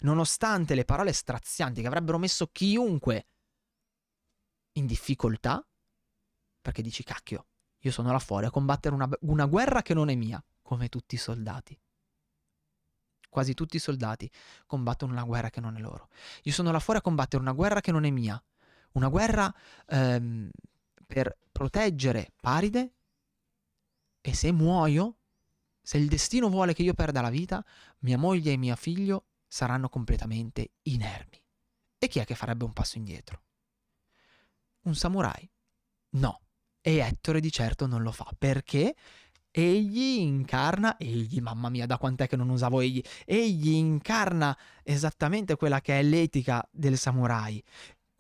[0.00, 3.26] Nonostante le parole strazianti che avrebbero messo chiunque
[4.72, 5.66] in difficoltà,
[6.60, 7.46] perché dici cacchio,
[7.80, 11.14] io sono là fuori a combattere una, una guerra che non è mia, come tutti
[11.14, 11.78] i soldati
[13.30, 14.28] quasi tutti i soldati
[14.66, 16.08] combattono una guerra che non è loro.
[16.42, 18.42] Io sono là fuori a combattere una guerra che non è mia,
[18.92, 19.52] una guerra
[19.86, 20.50] ehm,
[21.06, 22.92] per proteggere Paride
[24.20, 25.16] e se muoio,
[25.80, 27.64] se il destino vuole che io perda la vita,
[28.00, 31.42] mia moglie e mio figlio saranno completamente inermi.
[31.98, 33.42] E chi è che farebbe un passo indietro?
[34.82, 35.48] Un samurai?
[36.10, 36.40] No.
[36.80, 38.30] E Ettore di certo non lo fa.
[38.38, 38.94] Perché?
[39.50, 45.80] Egli incarna, egli, mamma mia, da quant'è che non usavo egli, egli incarna esattamente quella
[45.80, 47.62] che è l'etica del samurai.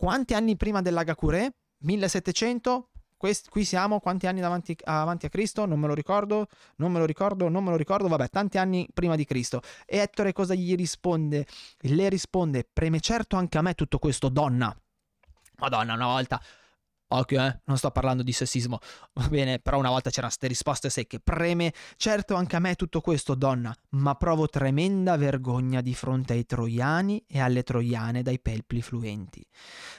[0.00, 1.56] Quanti anni prima dell'Agakure?
[1.80, 2.88] 1700?
[3.18, 5.66] Quest, qui siamo, quanti anni davanti, avanti a Cristo?
[5.66, 8.88] Non me lo ricordo, non me lo ricordo, non me lo ricordo, vabbè, tanti anni
[8.94, 9.60] prima di Cristo.
[9.84, 11.46] E Ettore cosa gli risponde?
[11.80, 14.74] Le risponde, preme certo anche a me tutto questo, donna.
[15.58, 16.40] Madonna, una volta
[17.12, 18.78] Occhio, eh, non sto parlando di sessismo,
[19.14, 21.18] va bene, però una volta c'erano queste risposte secche.
[21.18, 26.46] Preme, certo anche a me tutto questo, donna, ma provo tremenda vergogna di fronte ai
[26.46, 29.44] troiani e alle troiane dai pelpli fluenti.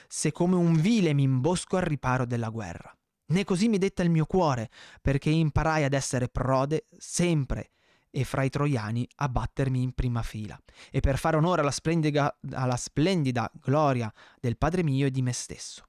[0.08, 2.94] Se come un vile mi imbosco al riparo della guerra.
[3.26, 4.70] Né così mi detta il mio cuore,
[5.00, 7.70] perché imparai ad essere prode sempre
[8.10, 10.58] e fra i troiani a battermi in prima fila,
[10.90, 15.32] e per fare onore alla splendida, alla splendida gloria del padre mio e di me
[15.32, 15.84] stesso.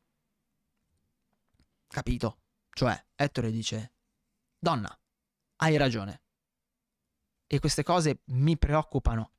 [1.93, 2.39] Capito?
[2.71, 3.93] Cioè, Ettore dice,
[4.58, 4.99] donna,
[5.58, 6.23] hai ragione.
[7.45, 9.34] E queste cose mi preoccupano,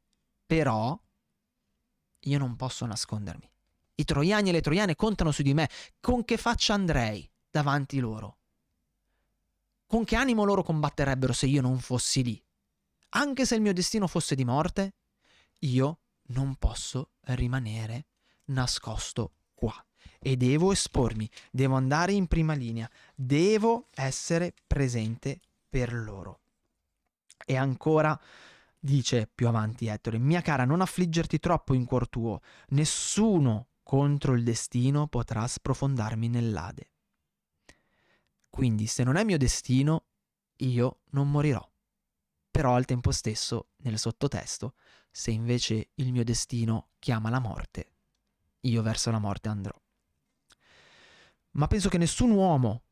[0.46, 0.96] però
[2.20, 3.50] io non posso nascondermi.
[3.96, 5.68] I troiani e le troiane contano su di me.
[5.98, 8.38] Con che faccia andrei davanti loro?
[9.84, 12.44] Con che animo loro combatterebbero se io non fossi lì?
[13.16, 14.94] Anche se il mio destino fosse di morte,
[15.62, 18.06] io non posso rimanere
[18.44, 19.32] nascosto
[20.26, 25.38] e devo espormi, devo andare in prima linea, devo essere presente
[25.68, 26.40] per loro.
[27.44, 28.18] E ancora
[28.78, 34.44] dice più avanti Ettore, mia cara, non affliggerti troppo in cuor tuo, nessuno contro il
[34.44, 36.90] destino potrà sprofondarmi nell'Ade.
[38.48, 40.06] Quindi se non è mio destino,
[40.58, 41.70] io non morirò.
[42.50, 44.74] Però al tempo stesso, nel sottotesto,
[45.10, 47.92] se invece il mio destino chiama la morte,
[48.60, 49.82] io verso la morte andrò
[51.54, 52.82] ma penso che nessun uomo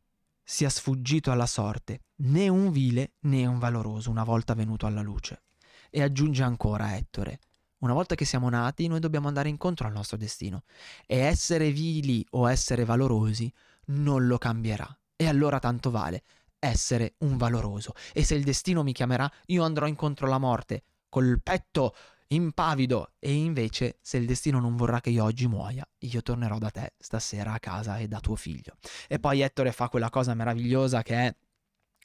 [0.42, 5.42] sia sfuggito alla sorte, né un vile né un valoroso una volta venuto alla luce.
[5.90, 7.38] E aggiunge ancora Ettore,
[7.78, 10.62] una volta che siamo nati noi dobbiamo andare incontro al nostro destino
[11.06, 13.52] e essere vili o essere valorosi
[13.86, 14.96] non lo cambierà.
[15.16, 16.22] E allora tanto vale
[16.58, 17.92] essere un valoroso.
[18.12, 21.94] E se il destino mi chiamerà, io andrò incontro alla morte, col petto
[22.34, 26.70] impavido e invece se il destino non vorrà che io oggi muoia, io tornerò da
[26.70, 28.76] te stasera a casa e da tuo figlio.
[29.08, 31.36] E poi Ettore fa quella cosa meravigliosa che è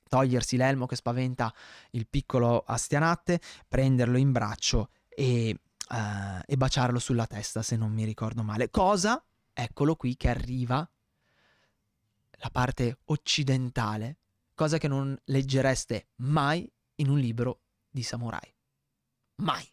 [0.07, 1.53] togliersi l'elmo che spaventa
[1.91, 5.59] il piccolo Astianatte, prenderlo in braccio e,
[5.89, 8.69] uh, e baciarlo sulla testa, se non mi ricordo male.
[8.69, 10.89] Cosa, eccolo qui, che arriva
[12.39, 14.17] la parte occidentale,
[14.53, 18.53] cosa che non leggereste mai in un libro di samurai.
[19.37, 19.67] Mai.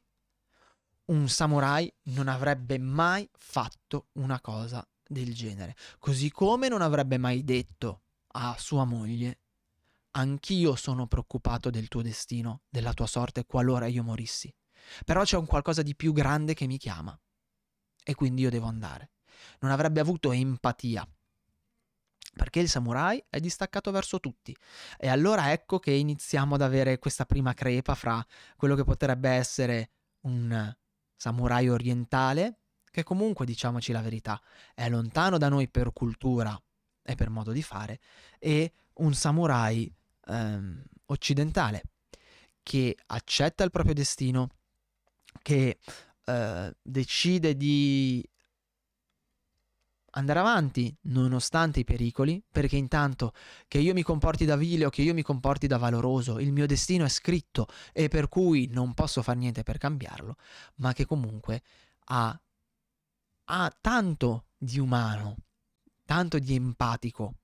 [1.07, 7.45] Un samurai non avrebbe mai fatto una cosa del genere, così come non avrebbe mai
[7.45, 8.01] detto
[8.37, 9.39] a sua moglie
[10.17, 14.53] Anch'io sono preoccupato del tuo destino, della tua sorte, qualora io morissi.
[15.05, 17.19] Però c'è un qualcosa di più grande che mi chiama.
[18.05, 19.11] E quindi io devo andare.
[19.61, 21.09] Non avrebbe avuto empatia.
[22.37, 24.57] Perché il samurai è distaccato verso tutti.
[24.99, 28.25] E allora ecco che iniziamo ad avere questa prima crepa fra
[28.57, 29.91] quello che potrebbe essere
[30.21, 30.73] un
[31.25, 32.59] samurai orientale,
[32.91, 34.39] che comunque, diciamoci la verità,
[34.75, 36.61] è lontano da noi per cultura
[37.03, 37.99] e per modo di fare,
[38.39, 39.91] e un samurai
[40.27, 41.83] ehm, occidentale
[42.63, 44.49] che accetta il proprio destino,
[45.41, 45.79] che
[46.27, 48.23] eh, decide di
[50.17, 53.33] andare avanti nonostante i pericoli, perché intanto
[53.69, 56.67] che io mi comporti da vile o che io mi comporti da valoroso, il mio
[56.67, 60.37] destino è scritto e per cui non posso fare niente per cambiarlo,
[60.77, 61.63] ma che comunque
[62.07, 62.39] ha,
[63.45, 65.37] ha tanto di umano,
[66.05, 67.35] tanto di empatico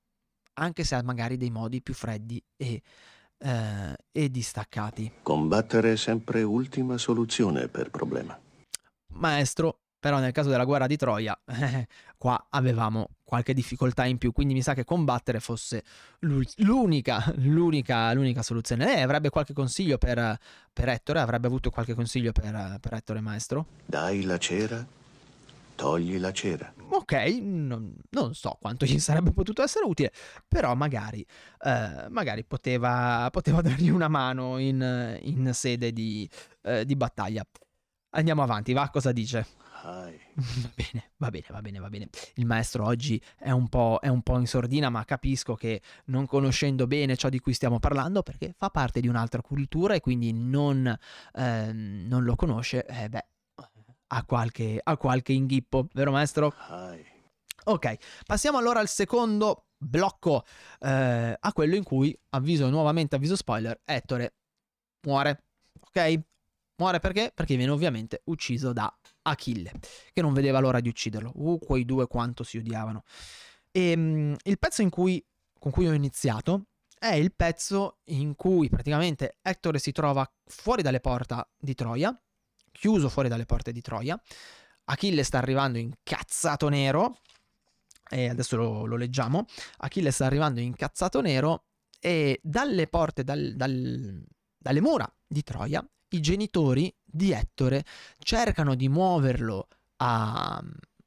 [0.55, 2.83] anche se ha magari dei modi più freddi e,
[3.39, 5.13] eh, e distaccati.
[5.23, 8.39] Combattere è sempre ultima soluzione per problema.
[9.13, 11.87] Maestro, però nel caso della guerra di Troia, eh,
[12.19, 15.85] qua avevamo qualche difficoltà in più, quindi mi sa che combattere fosse
[16.21, 18.87] l'unica, l'unica, l'unica soluzione.
[18.87, 20.39] Lei avrebbe qualche consiglio per,
[20.73, 21.21] per Ettore?
[21.21, 23.67] Avrebbe avuto qualche consiglio per, per Ettore, maestro?
[23.87, 24.99] Dai la cera
[25.81, 26.71] Togli la cera.
[26.91, 30.13] Ok, non, non, so quanto gli sarebbe potuto essere utile,
[30.47, 31.25] però magari,
[31.65, 36.29] eh, magari poteva, poteva, dargli una mano in, in sede di,
[36.65, 37.43] eh, di, battaglia.
[38.11, 39.47] Andiamo avanti, va, cosa dice?
[40.63, 42.09] Va bene, va bene, va bene, va bene.
[42.35, 43.67] Il maestro oggi è un,
[44.01, 47.79] è un, po', in sordina, ma capisco che non conoscendo bene ciò di cui stiamo
[47.79, 50.87] parlando, perché fa parte di un'altra cultura e quindi non,
[51.35, 53.27] eh, non lo conosce, eh, beh,
[54.09, 56.53] a qualche, a qualche inghippo, vero maestro?
[57.65, 60.45] Ok, passiamo allora al secondo blocco,
[60.81, 64.35] eh, a quello in cui, avviso nuovamente, avviso spoiler, Ettore
[65.07, 65.45] muore,
[65.81, 66.21] ok?
[66.81, 67.31] Muore perché?
[67.35, 68.91] Perché viene ovviamente ucciso da
[69.23, 69.71] Achille,
[70.15, 71.33] che non vedeva l'ora di ucciderlo.
[71.35, 73.05] Uh, quei due quanto si odiavano.
[73.71, 75.23] E um, il pezzo cui,
[75.59, 81.01] con cui ho iniziato è il pezzo in cui praticamente Ettore si trova fuori dalle
[81.01, 82.19] porte di Troia,
[82.73, 84.19] chiuso fuori dalle porte di Troia.
[84.85, 87.21] Achille sta arrivando incazzato nero,
[88.09, 89.45] e adesso lo, lo leggiamo.
[89.79, 91.67] Achille sta arrivando incazzato nero
[92.01, 94.25] e dalle porte, dal, dal,
[94.57, 97.85] dalle mura di Troia, i genitori di Ettore
[98.19, 100.63] cercano di muoverlo a,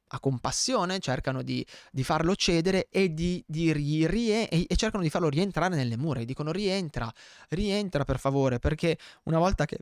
[0.08, 5.10] a compassione, cercano di, di, farlo cedere e, di, di rie, e, e, cercano di
[5.10, 6.20] farlo rientrare nelle mura.
[6.20, 7.12] E dicono rientra,
[7.50, 9.78] rientra per favore, perché una volta che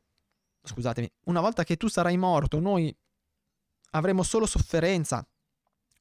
[0.62, 2.94] scusatemi, una volta che tu sarai morto, noi
[3.90, 5.26] avremo solo sofferenza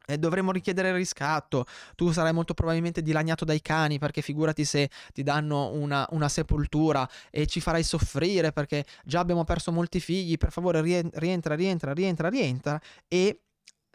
[0.06, 1.66] e dovremo richiedere il riscatto.
[1.96, 7.08] Tu sarai molto probabilmente dilaniato dai cani perché figurati se ti danno una, una, sepoltura
[7.30, 10.38] e ci farai soffrire perché già abbiamo perso molti figli.
[10.38, 12.82] Per favore, rientra, rientra, rientra, rientra.
[13.08, 13.42] E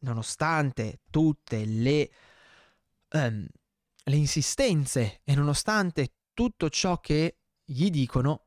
[0.01, 2.11] nonostante tutte le,
[3.13, 3.47] um,
[4.05, 8.47] le insistenze e nonostante tutto ciò che gli dicono,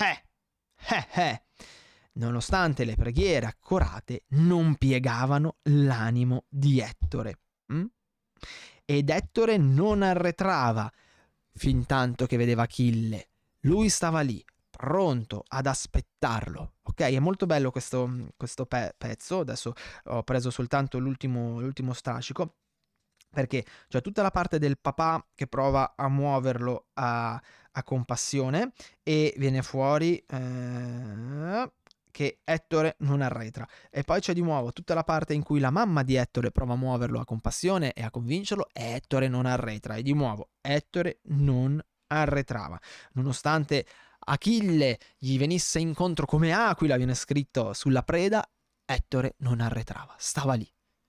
[0.00, 0.24] eh,
[0.88, 1.42] eh, eh,
[2.20, 7.38] nonostante le preghiere accorate, non piegavano l'animo di Ettore.
[7.72, 7.84] Mm?
[8.84, 10.90] Ed Ettore non arretrava
[11.54, 13.28] fin tanto che vedeva Achille.
[13.60, 16.74] Lui stava lì, pronto ad aspettarlo.
[16.82, 19.40] Ok, è molto bello questo, questo pe- pezzo.
[19.40, 19.72] Adesso
[20.04, 22.56] ho preso soltanto l'ultimo, l'ultimo strascico.
[23.32, 28.72] Perché c'è tutta la parte del papà che prova a muoverlo a, a compassione
[29.04, 30.16] e viene fuori.
[30.16, 31.70] Eh,
[32.10, 33.66] che Ettore non arretra.
[33.90, 36.74] E poi c'è di nuovo tutta la parte in cui la mamma di Ettore prova
[36.74, 39.96] a muoverlo a compassione e a convincerlo e Ettore non arretra.
[39.96, 42.80] E di nuovo Ettore non arretrava.
[43.12, 43.86] Nonostante
[44.18, 48.48] Achille gli venisse incontro come aquila, viene scritto sulla preda,
[48.84, 50.68] Ettore non arretrava, stava lì,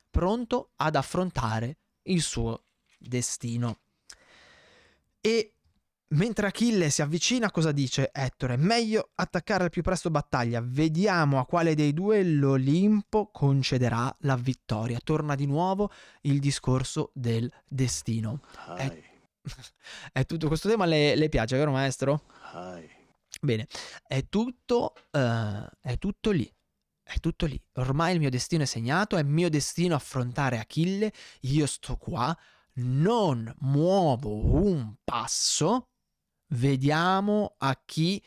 [0.10, 2.66] pronto ad affrontare il suo
[2.98, 3.80] destino.
[5.20, 5.56] E
[6.12, 8.58] Mentre Achille si avvicina, cosa dice Ettore?
[8.58, 10.62] Meglio attaccare al più presto battaglia.
[10.62, 15.00] Vediamo a quale dei due l'Olimpo concederà la vittoria.
[15.02, 15.90] Torna di nuovo
[16.22, 18.42] il discorso del destino.
[18.78, 19.04] Et-
[20.12, 22.26] è tutto questo tema le, le piace, vero maestro?
[22.52, 22.90] Hai.
[23.40, 23.68] Bene,
[24.06, 26.52] è tutto, eh, è tutto lì.
[27.04, 27.62] È tutto lì.
[27.76, 31.14] Ormai il mio destino è segnato, è mio destino affrontare Achille.
[31.42, 32.38] Io sto qua,
[32.76, 35.91] non muovo un passo.
[36.54, 38.22] Vediamo a chi,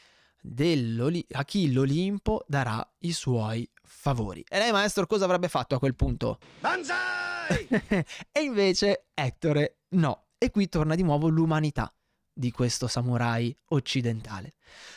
[1.30, 4.44] a chi l'Olimpo darà i suoi favori.
[4.48, 6.38] E lei, maestro, cosa avrebbe fatto a quel punto?
[6.60, 7.68] Banzai!
[8.32, 10.28] e invece Ettore no.
[10.38, 11.92] E qui torna di nuovo l'umanità
[12.32, 14.54] di questo samurai occidentale.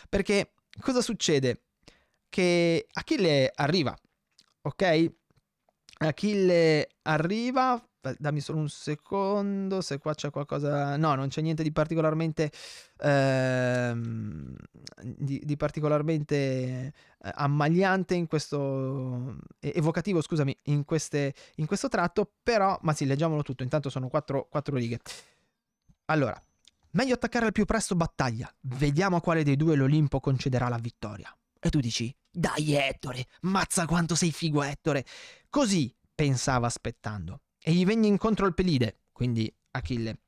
[0.09, 1.63] Perché cosa succede?
[2.29, 3.95] Che Achille arriva,
[4.61, 5.13] ok?
[5.99, 7.81] Achille arriva,
[8.17, 10.97] dammi solo un secondo, se qua c'è qualcosa...
[10.97, 12.51] No, non c'è niente di particolarmente...
[12.99, 14.55] Ehm,
[15.01, 19.37] di, di, particolarmente eh, ammagliante in questo...
[19.59, 22.77] evocativo, scusami, in, queste, in questo tratto, però...
[22.81, 24.99] Ma sì, leggiamolo tutto, intanto sono quattro, quattro righe.
[26.05, 26.41] Allora,
[26.91, 28.51] meglio attaccare al più presto battaglia.
[28.61, 31.35] Vediamo a quale dei due l'Olimpo concederà la vittoria.
[31.59, 35.03] E tu dici, dai Ettore, mazza quanto sei figo Ettore.
[35.49, 37.41] Così pensava aspettando.
[37.67, 40.19] E gli venne incontro il Pelide, quindi Achille,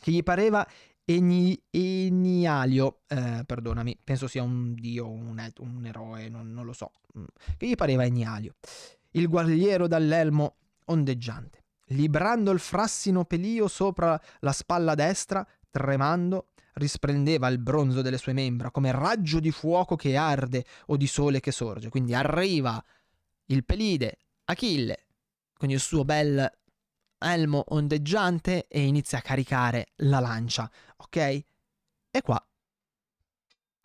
[0.00, 0.66] che gli pareva
[1.04, 6.90] Eni, Enialio, eh, perdonami, penso sia un dio, un, un eroe, non, non, lo so,
[7.18, 7.24] mm,
[7.58, 8.54] che gli pareva Enialio,
[9.10, 17.58] il guerriero dall'elmo ondeggiante librando il frassino pelio sopra la spalla destra, tremando, risplendeva il
[17.58, 21.90] bronzo delle sue membra come raggio di fuoco che arde o di sole che sorge.
[21.90, 22.82] Quindi arriva
[23.48, 25.03] il pelide, Achille,
[25.64, 26.52] con il suo bel
[27.18, 31.16] elmo ondeggiante e inizia a caricare la lancia, ok?
[31.16, 32.46] E qua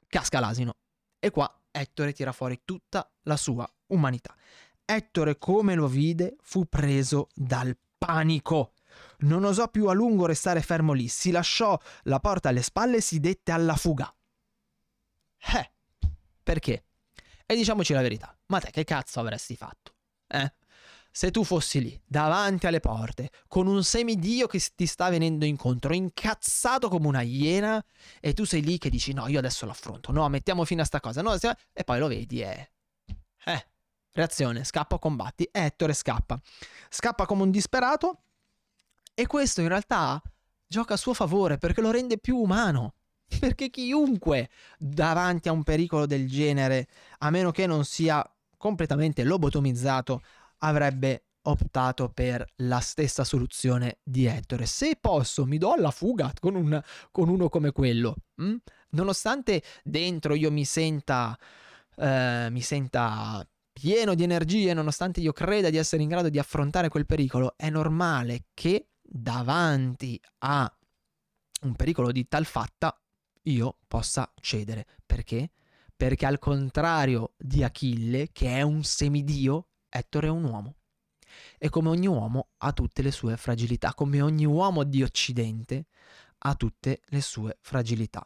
[0.08, 0.76] casca l'asino.
[1.18, 4.36] E qua Ettore tira fuori tutta la sua umanità.
[4.84, 8.74] Ettore, come lo vide, fu preso dal panico.
[9.20, 13.02] Non osò più a lungo restare fermo lì, si lasciò la porta alle spalle e
[13.02, 14.14] si dette alla fuga.
[15.56, 15.72] Eh,
[16.44, 16.84] perché?
[17.46, 19.94] E diciamoci la verità, ma te che cazzo avresti fatto?
[20.28, 20.54] Eh?
[21.12, 25.94] Se tu fossi lì, davanti alle porte, con un semidio che ti sta venendo incontro,
[25.94, 27.84] incazzato come una iena,
[28.20, 31.00] e tu sei lì che dici no, io adesso l'affronto, no, mettiamo fine a sta
[31.00, 32.72] cosa, no, e poi lo vedi e...
[33.46, 33.68] Eh,
[34.12, 36.40] reazione, scappa o combatti, Ettore scappa.
[36.90, 38.24] Scappa come un disperato
[39.14, 40.22] e questo in realtà
[40.68, 42.94] gioca a suo favore perché lo rende più umano.
[43.40, 46.88] Perché chiunque davanti a un pericolo del genere,
[47.20, 50.24] a meno che non sia completamente lobotomizzato,
[50.60, 54.66] avrebbe optato per la stessa soluzione di Ettore.
[54.66, 58.16] Se posso, mi do alla fuga con, un, con uno come quello.
[58.36, 58.56] Hm?
[58.92, 61.38] Nonostante dentro io mi senta,
[61.96, 66.90] eh, mi senta pieno di energie, nonostante io creda di essere in grado di affrontare
[66.90, 70.72] quel pericolo, è normale che davanti a
[71.62, 73.00] un pericolo di tal fatta
[73.44, 74.86] io possa cedere.
[75.06, 75.52] Perché?
[75.96, 80.76] Perché al contrario di Achille, che è un semidio, Ettore è un uomo.
[81.58, 85.86] E come ogni uomo ha tutte le sue fragilità, come ogni uomo di Occidente
[86.40, 88.26] ha tutte le sue fragilità.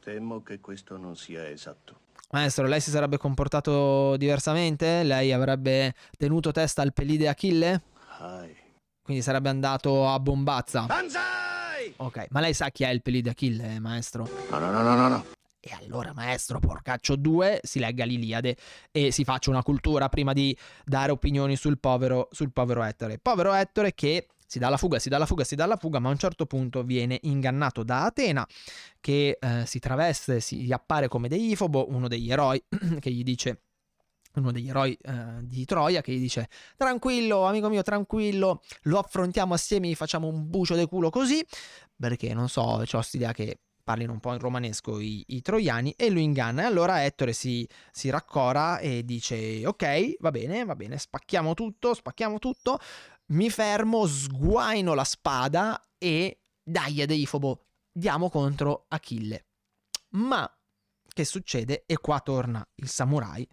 [0.00, 2.06] Temo che questo non sia esatto.
[2.30, 5.02] Maestro, lei si sarebbe comportato diversamente?
[5.02, 7.82] Lei avrebbe tenuto testa al pelide Achille?
[8.18, 8.54] Hai.
[9.02, 10.82] Quindi sarebbe andato a bombazza.
[10.82, 11.94] Banzai!
[11.96, 14.28] Ok, ma lei sa chi è il pelide Achille, maestro?
[14.50, 15.24] No, no, no, no, no.
[15.70, 18.56] E allora, maestro, porcaccio 2, si legga l'Iliade
[18.90, 23.18] e si faccia una cultura prima di dare opinioni sul povero, sul povero Ettore.
[23.18, 25.98] Povero Ettore che si dà la fuga, si dà la fuga, si dà la fuga,
[25.98, 28.46] ma a un certo punto viene ingannato da Atena,
[28.98, 32.64] che eh, si traveste, si appare come Deifobo, uno degli eroi,
[32.98, 33.60] che gli dice
[34.36, 39.54] uno degli eroi eh, di Troia che gli dice tranquillo amico mio tranquillo lo affrontiamo
[39.54, 41.44] assieme gli facciamo un bucio de culo così
[41.96, 46.10] perché non so ho quest'idea che parlino un po' in romanesco i, i, troiani e
[46.10, 50.98] lo inganna e allora Ettore si, si raccora e dice ok va bene va bene
[50.98, 52.78] spacchiamo tutto spacchiamo tutto
[53.28, 59.46] mi fermo, sguaino la spada e dai Adeifobo, diamo contro Achille.
[60.10, 60.50] Ma
[61.06, 61.84] che succede?
[61.86, 63.46] E qua torna il samurai.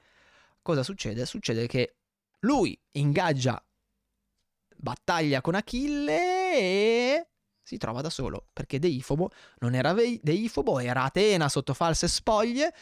[0.61, 1.25] Cosa succede?
[1.25, 1.97] Succede che
[2.41, 3.61] lui ingaggia
[4.77, 7.29] battaglia con Achille e
[7.66, 12.74] si trova da solo perché Deifobo non era Deifobo, era Atena sotto false spoglie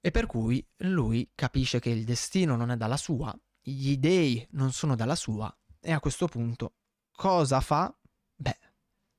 [0.00, 4.72] e per cui lui capisce che il destino non è dalla sua, gli dei non
[4.72, 6.74] sono dalla sua e a questo punto
[7.12, 7.96] cosa fa?
[8.34, 8.58] Beh,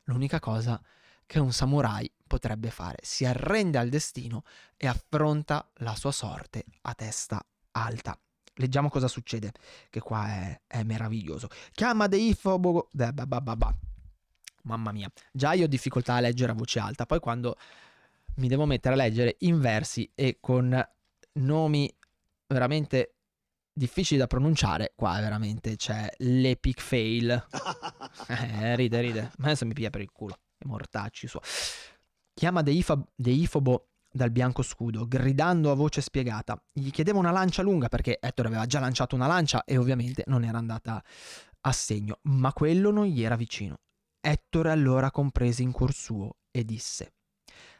[0.04, 0.82] l'unica cosa
[1.26, 2.98] che un samurai potrebbe fare.
[3.02, 4.44] Si arrende al destino
[4.76, 8.20] e affronta la sua sorte a testa alta.
[8.56, 9.54] Leggiamo cosa succede,
[9.90, 11.48] che qua è, è meraviglioso.
[11.72, 12.90] Chiama Deifobo...
[14.64, 17.57] Mamma mia, già io ho difficoltà a leggere a voce alta, poi quando
[18.36, 20.88] mi devo mettere a leggere in versi e con
[21.34, 21.93] nomi
[22.47, 23.16] veramente
[23.74, 27.47] difficili da pronunciare, qua veramente c'è l'epic fail.
[28.28, 31.41] Eh, ride, ride, ma adesso mi piglia per il culo, i mortacci suoi.
[32.34, 36.61] Chiama Deifab- Deifobo dal bianco scudo, gridando a voce spiegata.
[36.72, 40.43] Gli chiedeva una lancia lunga perché Ettore aveva già lanciato una lancia e ovviamente non
[40.43, 41.03] era andata
[41.61, 43.80] a segno, ma quello non gli era vicino.
[44.26, 47.16] Ettore allora comprese in cuor suo e disse: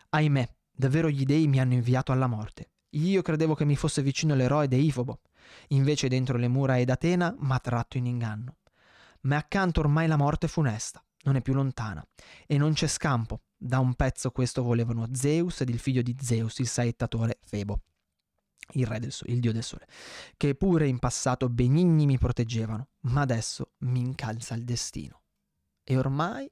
[0.10, 2.72] Ahimè, davvero gli dei mi hanno inviato alla morte.
[2.96, 5.22] Io credevo che mi fosse vicino l'eroe Deifobo,
[5.70, 8.58] invece dentro le mura ed Atena m'ha tratto in inganno.
[9.22, 12.06] Ma accanto ormai la morte funesta, non è più lontana,
[12.46, 13.44] e non c'è scampo.
[13.56, 17.84] Da un pezzo questo volevano Zeus ed il figlio di Zeus, il saettatore Febo,
[18.74, 19.88] il re del sole, il dio del sole,
[20.36, 25.22] che pure in passato benigni mi proteggevano, ma adesso mi incalza il destino.
[25.84, 26.50] E ormai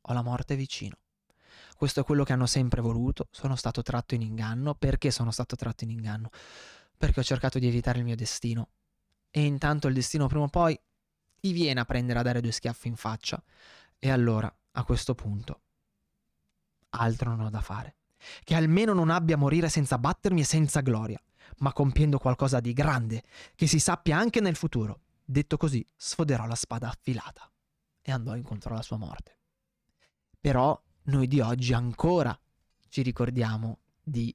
[0.00, 0.96] ho la morte vicino.
[1.76, 4.74] Questo è quello che hanno sempre voluto, sono stato tratto in inganno.
[4.74, 6.30] Perché sono stato tratto in inganno?
[6.96, 8.68] Perché ho cercato di evitare il mio destino.
[9.30, 10.78] E intanto il destino prima o poi
[11.40, 13.42] ti viene a prendere a dare due schiaffi in faccia.
[13.98, 15.60] E allora, a questo punto,
[16.90, 17.96] altro non ho da fare.
[18.42, 21.20] Che almeno non abbia a morire senza battermi e senza gloria,
[21.58, 23.22] ma compiendo qualcosa di grande,
[23.54, 25.00] che si sappia anche nel futuro.
[25.24, 27.48] Detto così, sfoderò la spada affilata
[28.06, 29.38] e andò incontro alla sua morte.
[30.38, 32.38] Però noi di oggi ancora
[32.88, 34.34] ci ricordiamo di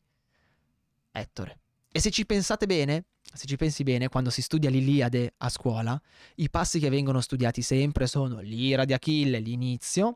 [1.11, 1.59] Ettore.
[1.91, 5.99] E se ci pensate bene, se ci pensi bene, quando si studia l'Iliade a scuola,
[6.35, 10.15] i passi che vengono studiati sempre sono l'ira di Achille, l'inizio,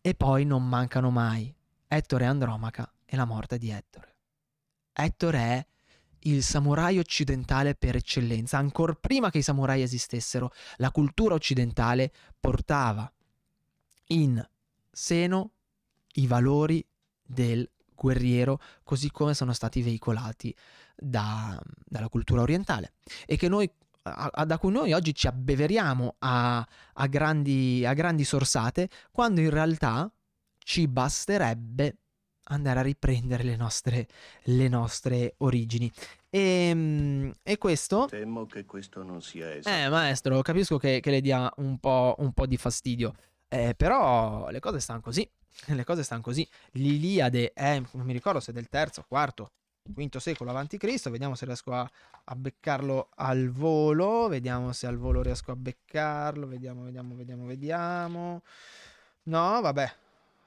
[0.00, 1.54] e poi non mancano mai
[1.86, 4.16] Ettore Andromaca e la morte di Ettore.
[4.92, 5.66] Ettore è
[6.30, 8.58] il samurai occidentale per eccellenza.
[8.58, 13.10] Ancora prima che i samurai esistessero, la cultura occidentale portava
[14.08, 14.44] in
[14.90, 15.50] seno
[16.14, 16.84] i valori
[17.22, 20.54] del guerriero così come sono stati veicolati
[20.96, 22.92] da, dalla cultura orientale
[23.26, 23.70] e che noi
[24.02, 29.50] a, da cui noi oggi ci abbeveriamo a, a, grandi, a grandi sorsate, quando in
[29.50, 30.10] realtà
[30.58, 31.96] ci basterebbe
[32.44, 34.08] andare a riprendere le nostre,
[34.44, 35.90] le nostre origini.
[36.30, 38.06] E, ehm, e, questo...
[38.06, 39.76] Temo che questo non sia esatto.
[39.76, 43.14] Eh, maestro, capisco che, che le dia un po', un po', di fastidio,
[43.48, 45.28] eh, però le cose stanno così.
[45.66, 46.46] Le cose stanno così.
[46.72, 49.50] L'Iliade è, non mi ricordo se è del terzo, quarto,
[49.92, 51.10] quinto secolo avanti Cristo.
[51.10, 51.90] Vediamo se riesco a,
[52.24, 54.28] a, beccarlo al volo.
[54.28, 56.46] Vediamo se al volo riesco a beccarlo.
[56.46, 58.42] Vediamo, vediamo, vediamo, vediamo.
[59.24, 59.92] No, vabbè.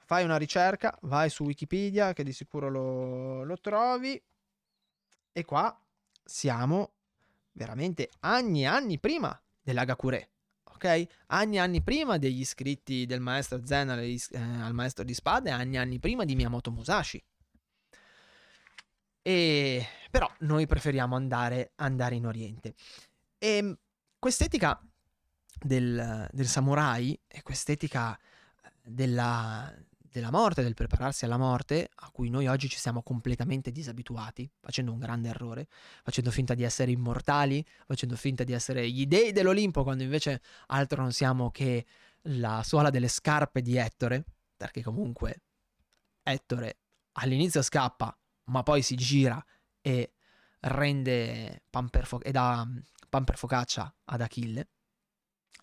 [0.04, 4.20] Fai una ricerca, vai su Wikipedia che di sicuro lo, lo trovi.
[5.32, 5.76] E qua
[6.24, 6.92] siamo
[7.52, 10.32] veramente anni e anni prima dell'Agakure
[10.82, 11.06] ok?
[11.28, 15.76] Anni e anni prima degli scritti del maestro Zen eh, al maestro di spade, anni
[15.76, 17.22] e anni prima di Miyamoto Musashi.
[19.22, 22.74] E però noi preferiamo andare, andare in Oriente.
[23.38, 23.76] E
[24.18, 24.80] quest'etica
[25.60, 28.18] del, del samurai e quest'etica
[28.82, 29.72] della,
[30.12, 34.92] della morte, del prepararsi alla morte, a cui noi oggi ci siamo completamente disabituati, facendo
[34.92, 35.66] un grande errore,
[36.04, 41.00] facendo finta di essere immortali, facendo finta di essere gli dei dell'Olimpo, quando invece altro
[41.00, 41.86] non siamo che
[42.26, 45.40] la suola delle scarpe di Ettore, perché comunque
[46.22, 46.78] Ettore
[47.12, 49.42] all'inizio scappa, ma poi si gira
[49.80, 50.12] e
[50.60, 52.66] rende pan per fo- e dà
[53.08, 54.68] pan per focaccia ad Achille,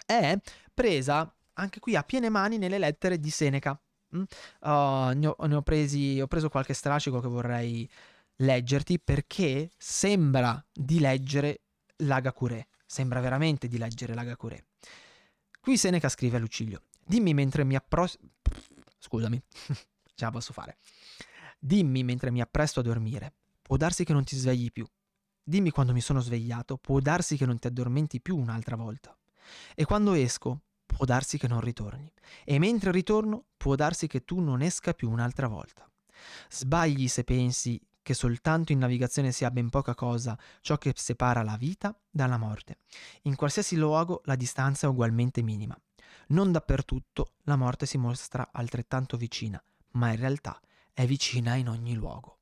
[0.05, 0.35] è
[0.73, 3.79] presa anche qui a piene mani nelle lettere di Seneca
[4.11, 7.89] Uh, ne, ho, ne ho, presi, ho preso qualche strascico che vorrei
[8.37, 11.61] leggerti perché sembra di leggere
[11.97, 12.67] l'Agakure.
[12.85, 14.65] Sembra veramente di leggere l'Agakure.
[15.59, 18.19] Qui Seneca scrive a Lucilio: Dimmi mentre mi appresto.
[18.97, 19.41] Scusami,
[20.15, 20.77] ce la posso fare.
[21.59, 23.33] Dimmi mentre mi appresto a dormire.
[23.61, 24.87] Può darsi che non ti svegli più.
[25.43, 26.77] Dimmi quando mi sono svegliato.
[26.77, 29.15] Può darsi che non ti addormenti più un'altra volta.
[29.75, 30.61] E quando esco,
[30.99, 32.11] può darsi che non ritorni.
[32.43, 35.89] E mentre ritorno, può darsi che tu non esca più un'altra volta.
[36.49, 41.55] Sbagli se pensi che soltanto in navigazione sia ben poca cosa ciò che separa la
[41.55, 42.79] vita dalla morte.
[43.23, 45.79] In qualsiasi luogo la distanza è ugualmente minima.
[46.29, 50.59] Non dappertutto la morte si mostra altrettanto vicina, ma in realtà
[50.91, 52.39] è vicina in ogni luogo.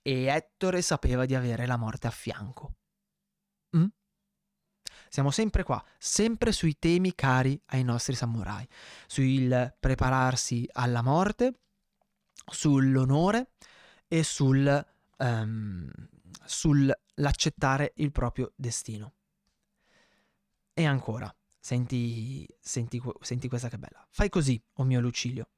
[0.00, 2.76] E Ettore sapeva di avere la morte a fianco.
[5.08, 8.66] Siamo sempre qua, sempre sui temi cari ai nostri samurai,
[9.06, 11.60] sul prepararsi alla morte,
[12.50, 13.52] sull'onore
[14.08, 14.86] e sul,
[15.18, 15.90] um,
[16.44, 19.12] sull'accettare il proprio destino.
[20.72, 21.34] E ancora,
[21.66, 24.06] Senti, senti, senti questa che bella.
[24.08, 25.48] Fai così, o oh mio Lucilio.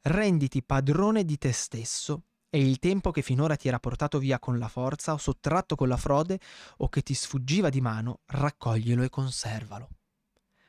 [0.00, 2.22] Renditi padrone di te stesso
[2.56, 5.88] e il tempo che finora ti era portato via con la forza o sottratto con
[5.88, 6.40] la frode
[6.78, 9.90] o che ti sfuggiva di mano, raccoglielo e conservalo.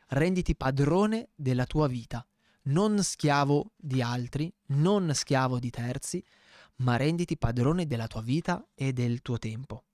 [0.07, 2.27] Renditi padrone della tua vita,
[2.63, 6.21] non schiavo di altri, non schiavo di terzi,
[6.79, 9.85] ma renditi padrone della tua vita e del tuo tempo.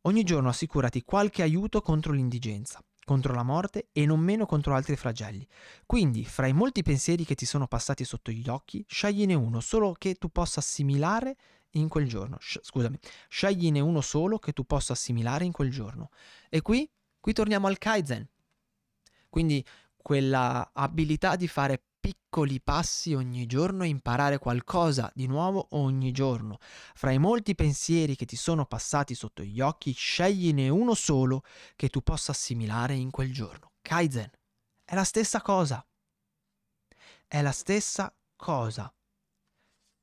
[0.00, 4.96] Ogni giorno assicurati qualche aiuto contro l'indigenza, contro la morte e non meno contro altri
[4.96, 5.46] flagelli.
[5.86, 9.92] Quindi, fra i molti pensieri che ti sono passati sotto gli occhi, scegliene uno solo
[9.92, 11.36] che tu possa assimilare
[11.70, 12.36] in quel giorno.
[12.40, 12.98] Sh- scusami,
[13.28, 16.10] scegliene uno solo che tu possa assimilare in quel giorno.
[16.48, 16.90] E qui,
[17.20, 18.28] qui torniamo al Kaizen.
[19.28, 19.64] Quindi
[19.96, 26.58] quella abilità di fare piccoli passi ogni giorno e imparare qualcosa di nuovo ogni giorno.
[26.60, 31.42] Fra i molti pensieri che ti sono passati sotto gli occhi, scegliene uno solo
[31.76, 33.72] che tu possa assimilare in quel giorno.
[33.80, 34.28] Kaizen.
[34.84, 35.82] È la stessa cosa.
[37.26, 38.92] È la stessa cosa.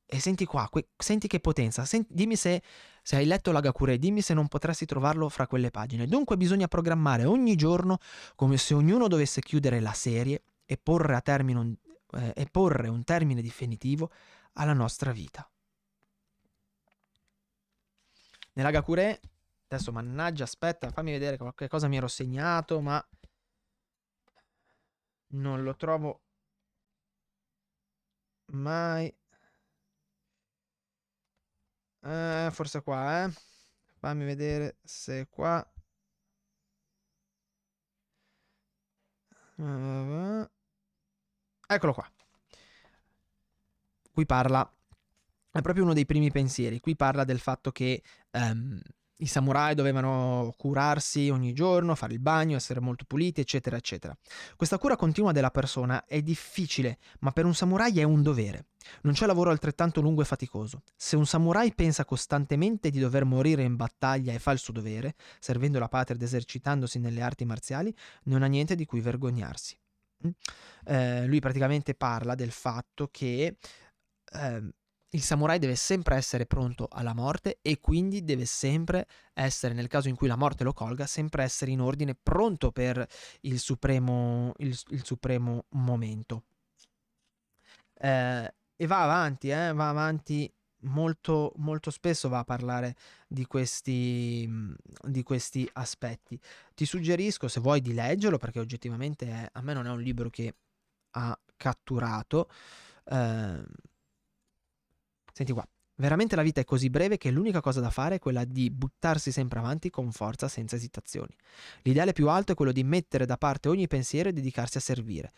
[0.04, 1.84] E senti qua, que- senti che potenza.
[1.84, 2.64] Senti, dimmi se,
[3.00, 6.08] se, hai letto l'Agakure, dimmi se non potresti trovarlo fra quelle pagine.
[6.08, 7.98] Dunque bisogna programmare ogni giorno
[8.34, 11.76] come se ognuno dovesse chiudere la serie e porre termine un,
[12.12, 14.10] eh, e porre un termine definitivo
[14.54, 15.48] alla nostra vita.
[18.54, 19.20] Nell'Agakure,
[19.66, 23.02] adesso mannaggia, aspetta, fammi vedere qualche cosa mi ero segnato, ma
[25.28, 26.20] non lo trovo
[28.52, 29.14] mai.
[32.04, 33.32] Eh, forse qua, eh.
[33.98, 35.64] Fammi vedere se qua.
[41.66, 42.10] Eccolo qua.
[44.12, 44.70] Qui parla,
[45.50, 48.80] è proprio uno dei primi pensieri, qui parla del fatto che um,
[49.22, 54.16] i samurai dovevano curarsi ogni giorno, fare il bagno, essere molto puliti, eccetera, eccetera.
[54.56, 58.66] Questa cura continua della persona è difficile, ma per un samurai è un dovere.
[59.02, 60.82] Non c'è lavoro altrettanto lungo e faticoso.
[60.96, 65.14] Se un samurai pensa costantemente di dover morire in battaglia e fa il suo dovere,
[65.38, 67.94] servendo la patria ed esercitandosi nelle arti marziali,
[68.24, 69.78] non ha niente di cui vergognarsi.
[70.84, 73.56] Eh, lui praticamente parla del fatto che
[74.32, 74.72] eh,
[75.14, 80.08] il samurai deve sempre essere pronto alla morte e quindi deve sempre essere, nel caso
[80.08, 83.06] in cui la morte lo colga, sempre essere in ordine, pronto per
[83.42, 86.44] il supremo, il, il supremo momento.
[87.94, 90.50] Eh, e va avanti, eh, va avanti
[90.84, 92.96] molto, molto spesso va a parlare
[93.28, 94.48] di questi,
[95.04, 96.40] di questi aspetti.
[96.74, 100.30] Ti suggerisco, se vuoi, di leggerlo, perché oggettivamente è, a me non è un libro
[100.30, 100.54] che
[101.10, 102.48] ha catturato.
[103.04, 103.62] Eh,
[105.32, 105.66] senti qua.
[105.96, 109.30] Veramente la vita è così breve che l'unica cosa da fare è quella di buttarsi
[109.30, 111.36] sempre avanti con forza, senza esitazioni.
[111.82, 115.32] L'ideale più alto è quello di mettere da parte ogni pensiero e dedicarsi a servire.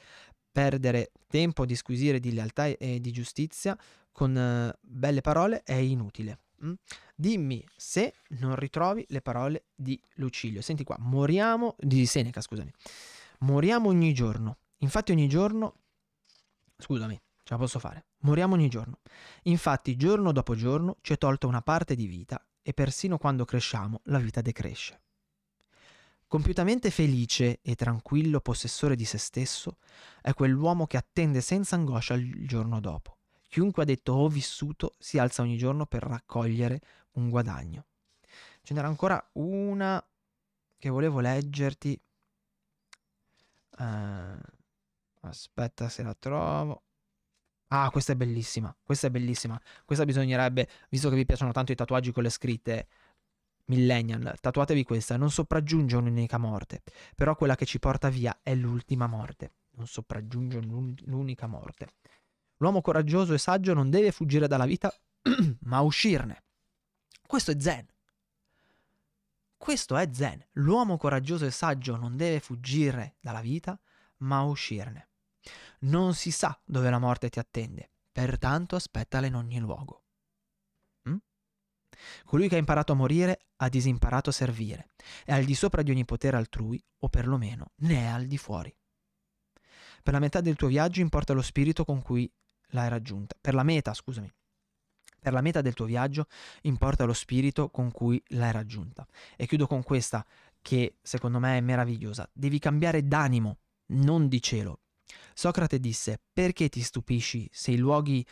[0.50, 3.76] Perdere tempo di squisire di lealtà e di giustizia
[4.12, 6.38] con uh, belle parole è inutile.
[6.64, 6.74] Mm?
[7.16, 10.62] Dimmi se non ritrovi le parole di Lucilio.
[10.62, 12.72] Senti qua, moriamo di Seneca, scusami.
[13.40, 14.58] Moriamo ogni giorno.
[14.78, 15.74] Infatti ogni giorno
[16.76, 18.06] Scusami, ce la posso fare.
[18.22, 18.98] Moriamo ogni giorno.
[19.42, 24.00] Infatti giorno dopo giorno ci è tolta una parte di vita e persino quando cresciamo
[24.06, 25.00] la vita decresce.
[26.26, 29.76] Compiutamente felice e tranquillo possessore di se stesso
[30.20, 33.18] è quell'uomo che attende senza angoscia il giorno dopo
[33.54, 36.80] Chiunque ha detto ho vissuto si alza ogni giorno per raccogliere
[37.12, 37.84] un guadagno.
[38.64, 40.04] Ce n'era ancora una
[40.76, 41.96] che volevo leggerti.
[43.78, 44.40] Uh,
[45.20, 46.82] aspetta se la trovo.
[47.76, 48.74] Ah, questa è bellissima.
[48.84, 49.60] Questa è bellissima.
[49.84, 52.86] Questa bisognerebbe, visto che vi piacciono tanto i tatuaggi con le scritte
[53.66, 55.16] Millennial, tatuatevi questa.
[55.16, 56.82] Non sopraggiunge un'unica morte,
[57.16, 59.54] però quella che ci porta via è l'ultima morte.
[59.72, 61.94] Non sopraggiunge l'unica morte.
[62.58, 64.94] L'uomo coraggioso e saggio non deve fuggire dalla vita,
[65.62, 66.44] ma uscirne.
[67.26, 67.86] Questo è Zen.
[69.56, 70.46] Questo è Zen.
[70.52, 73.76] L'uomo coraggioso e saggio non deve fuggire dalla vita,
[74.18, 75.08] ma uscirne.
[75.80, 80.02] Non si sa dove la morte ti attende, pertanto aspettala in ogni luogo.
[81.08, 81.16] Mm?
[82.24, 84.90] Colui che ha imparato a morire ha disimparato a servire,
[85.24, 88.74] è al di sopra di ogni potere altrui, o perlomeno ne è al di fuori.
[90.02, 92.30] Per la metà del tuo viaggio importa lo spirito con cui
[92.68, 93.36] l'hai raggiunta.
[93.40, 94.30] Per la meta, scusami.
[95.18, 96.26] Per la meta del tuo viaggio
[96.62, 99.06] importa lo spirito con cui l'hai raggiunta.
[99.36, 100.24] E chiudo con questa
[100.60, 102.28] che secondo me è meravigliosa.
[102.30, 104.80] Devi cambiare d'animo, non di cielo.
[105.34, 108.24] Socrate disse: Perché ti stupisci se i luoghi,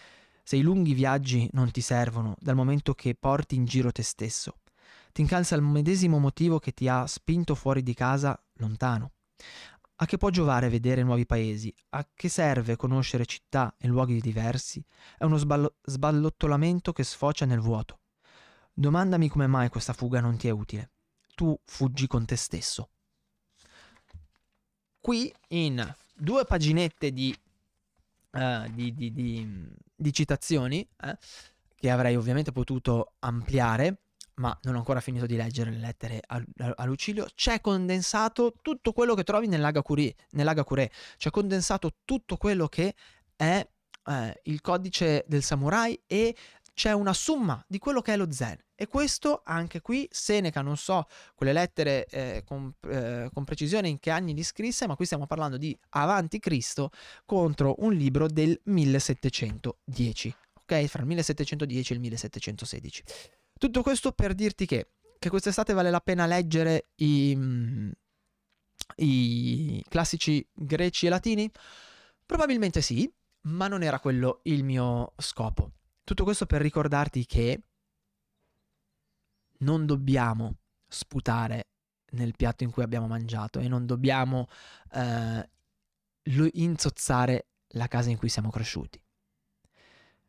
[0.43, 4.61] se i lunghi viaggi non ti servono dal momento che porti in giro te stesso?
[5.13, 9.13] Ti incalza il medesimo motivo che ti ha spinto fuori di casa lontano.
[9.97, 11.73] A che può giovare vedere nuovi paesi?
[11.91, 14.83] A che serve conoscere città e luoghi diversi?
[15.19, 18.01] È uno sballo- sballottolamento che sfocia nel vuoto.
[18.73, 20.93] Domandami come mai questa fuga non ti è utile.
[21.35, 22.91] Tu fuggi con te stesso.
[24.99, 27.35] Qui in due paginette di,
[28.33, 31.17] uh, di, di, di citazioni, eh,
[31.75, 34.03] che avrei ovviamente potuto ampliare,
[34.35, 38.55] ma non ho ancora finito di leggere le lettere a, a, a Lucilio, c'è condensato
[38.63, 40.91] tutto quello che trovi nell'Agakure, nell'Agakure.
[41.17, 42.95] c'è condensato tutto quello che
[43.37, 43.67] è
[44.05, 46.35] eh, il codice del samurai e
[46.75, 48.59] c'è una somma di quello che è lo zen.
[48.75, 54.01] E questo anche qui Seneca, non so quelle lettere eh, con, eh, con, precisione in
[54.01, 56.91] che anni li scrisse, ma qui stiamo parlando di avanti Cristo
[57.25, 60.85] contro un libro del 1710, ok?
[60.87, 63.03] Fra il 1710 e il 1716.
[63.57, 67.91] Tutto questo per dirti che, che quest'estate vale la pena leggere i, mm,
[68.97, 71.49] i classici greci e latini?
[72.27, 73.09] Probabilmente sì,
[73.43, 75.71] ma non era quello il mio scopo.
[76.05, 77.63] Tutto questo per ricordarti che
[79.59, 80.57] non dobbiamo
[80.89, 81.69] sputare
[82.13, 84.49] nel piatto in cui abbiamo mangiato e non dobbiamo
[84.93, 85.49] eh,
[86.55, 89.01] inzozzare la casa in cui siamo cresciuti.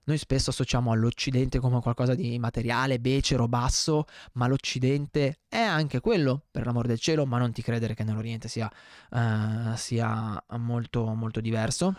[0.05, 6.45] Noi spesso associamo all'Occidente come qualcosa di materiale, becero, basso, ma l'Occidente è anche quello,
[6.51, 8.69] per l'amor del cielo, ma non ti credere che nell'Oriente sia,
[9.11, 11.95] uh, sia molto, molto diverso.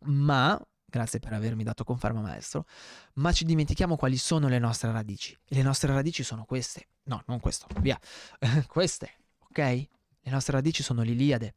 [0.00, 0.60] Ma,
[0.92, 2.66] grazie per avermi dato conferma maestro,
[3.14, 5.32] ma ci dimentichiamo quali sono le nostre radici.
[5.48, 6.88] E le nostre radici sono queste.
[7.04, 7.98] No, non questo, via.
[8.68, 9.10] queste,
[9.48, 9.58] ok?
[9.58, 11.54] Le nostre radici sono l'Iliade,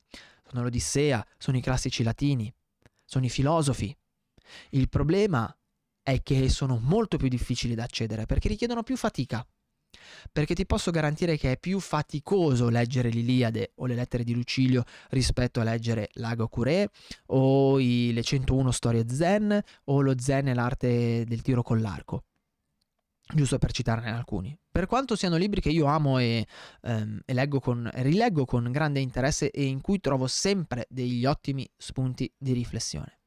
[0.47, 2.51] sono l'Odissea, sono i classici latini,
[3.03, 3.95] sono i filosofi,
[4.69, 5.53] il problema
[6.01, 9.45] è che sono molto più difficili da accedere perché richiedono più fatica.
[10.31, 14.83] Perché ti posso garantire che è più faticoso leggere l'Iliade o le lettere di Lucilio
[15.09, 16.89] rispetto a leggere l'Ago Curé
[17.27, 22.23] o i, le 101 storie zen o lo zen e l'arte del tiro con l'arco.
[23.33, 24.55] Giusto per citarne alcuni.
[24.69, 26.45] Per quanto siano libri che io amo e,
[26.81, 32.31] ehm, e con, rileggo con grande interesse e in cui trovo sempre degli ottimi spunti
[32.37, 33.19] di riflessione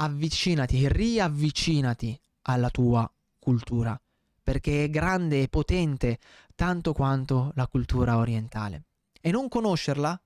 [0.00, 4.00] avvicinati, riavvicinati alla tua cultura,
[4.48, 6.18] perché è grande e potente
[6.54, 8.84] tanto quanto la cultura orientale.
[9.20, 10.18] E non conoscerla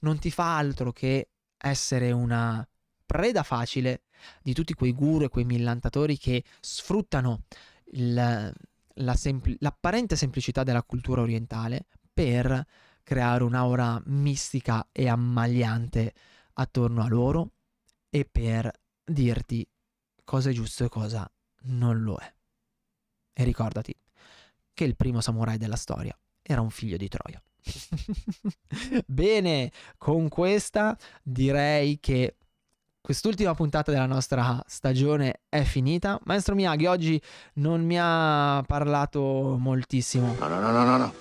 [0.00, 2.68] non ti fa altro che essere una
[3.06, 4.02] preda facile
[4.42, 7.44] di tutti quei guru e quei millantatori che sfruttano
[7.92, 8.52] il,
[8.94, 12.66] la sempl- l'apparente semplicità della cultura orientale per
[13.04, 16.12] creare un'aura mistica e ammagliante
[16.54, 17.52] attorno a loro
[18.10, 18.68] e per
[19.04, 19.64] dirti
[20.24, 21.32] cosa è giusto e cosa
[21.66, 22.34] non lo è.
[23.40, 23.94] E ricordati
[24.74, 27.42] che il primo samurai della storia era un figlio di Troia.
[29.06, 32.36] Bene, con questa direi che
[33.00, 36.20] quest'ultima puntata della nostra stagione è finita.
[36.24, 37.22] Maestro Miyagi oggi
[37.54, 40.36] non mi ha parlato moltissimo.
[40.38, 41.14] No, no, no, no, no.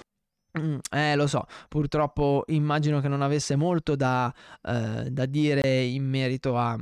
[0.59, 6.03] Mm, eh, lo so, purtroppo immagino che non avesse molto da, eh, da dire in
[6.03, 6.77] merito a,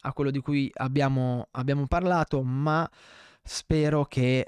[0.00, 2.90] a quello di cui abbiamo, abbiamo parlato, ma
[3.42, 4.46] spero che,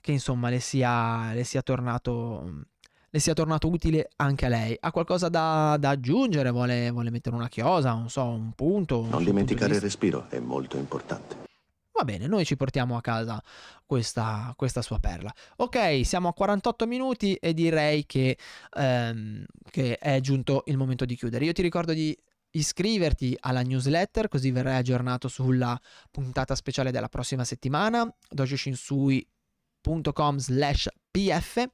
[0.00, 2.66] che insomma le sia, le sia tornato
[3.12, 4.76] le sia tornato utile anche a lei.
[4.78, 6.50] Ha qualcosa da, da aggiungere?
[6.50, 7.92] Vuole, vuole, mettere una chiosa?
[7.92, 9.04] Non so, un punto?
[9.08, 11.48] Non dimenticare il respiro, è molto importante.
[11.92, 13.42] Va bene, noi ci portiamo a casa
[13.84, 15.34] questa, questa sua perla.
[15.56, 18.38] Ok, siamo a 48 minuti e direi che,
[18.74, 21.44] ehm, che è giunto il momento di chiudere.
[21.44, 22.16] Io ti ricordo di
[22.52, 25.78] iscriverti alla newsletter così verrai aggiornato sulla
[26.10, 31.64] puntata speciale della prossima settimana dojoshinsui.com slash pf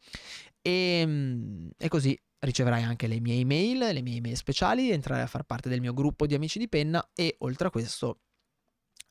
[0.60, 5.26] e, mm, e così riceverai anche le mie email, le mie email speciali, entrerai a
[5.26, 8.20] far parte del mio gruppo di amici di penna e oltre a questo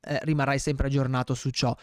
[0.01, 1.75] eh, rimarrai sempre aggiornato su ciò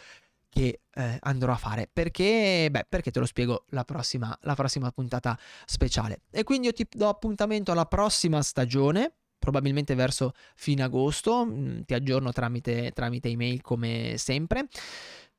[0.48, 1.88] che eh, andrò a fare.
[1.90, 6.22] Perché, beh, perché te lo spiego la prossima, la prossima puntata speciale.
[6.30, 11.94] E quindi io ti do appuntamento alla prossima stagione probabilmente verso fine agosto, mm, ti
[11.94, 14.68] aggiorno tramite, tramite email come sempre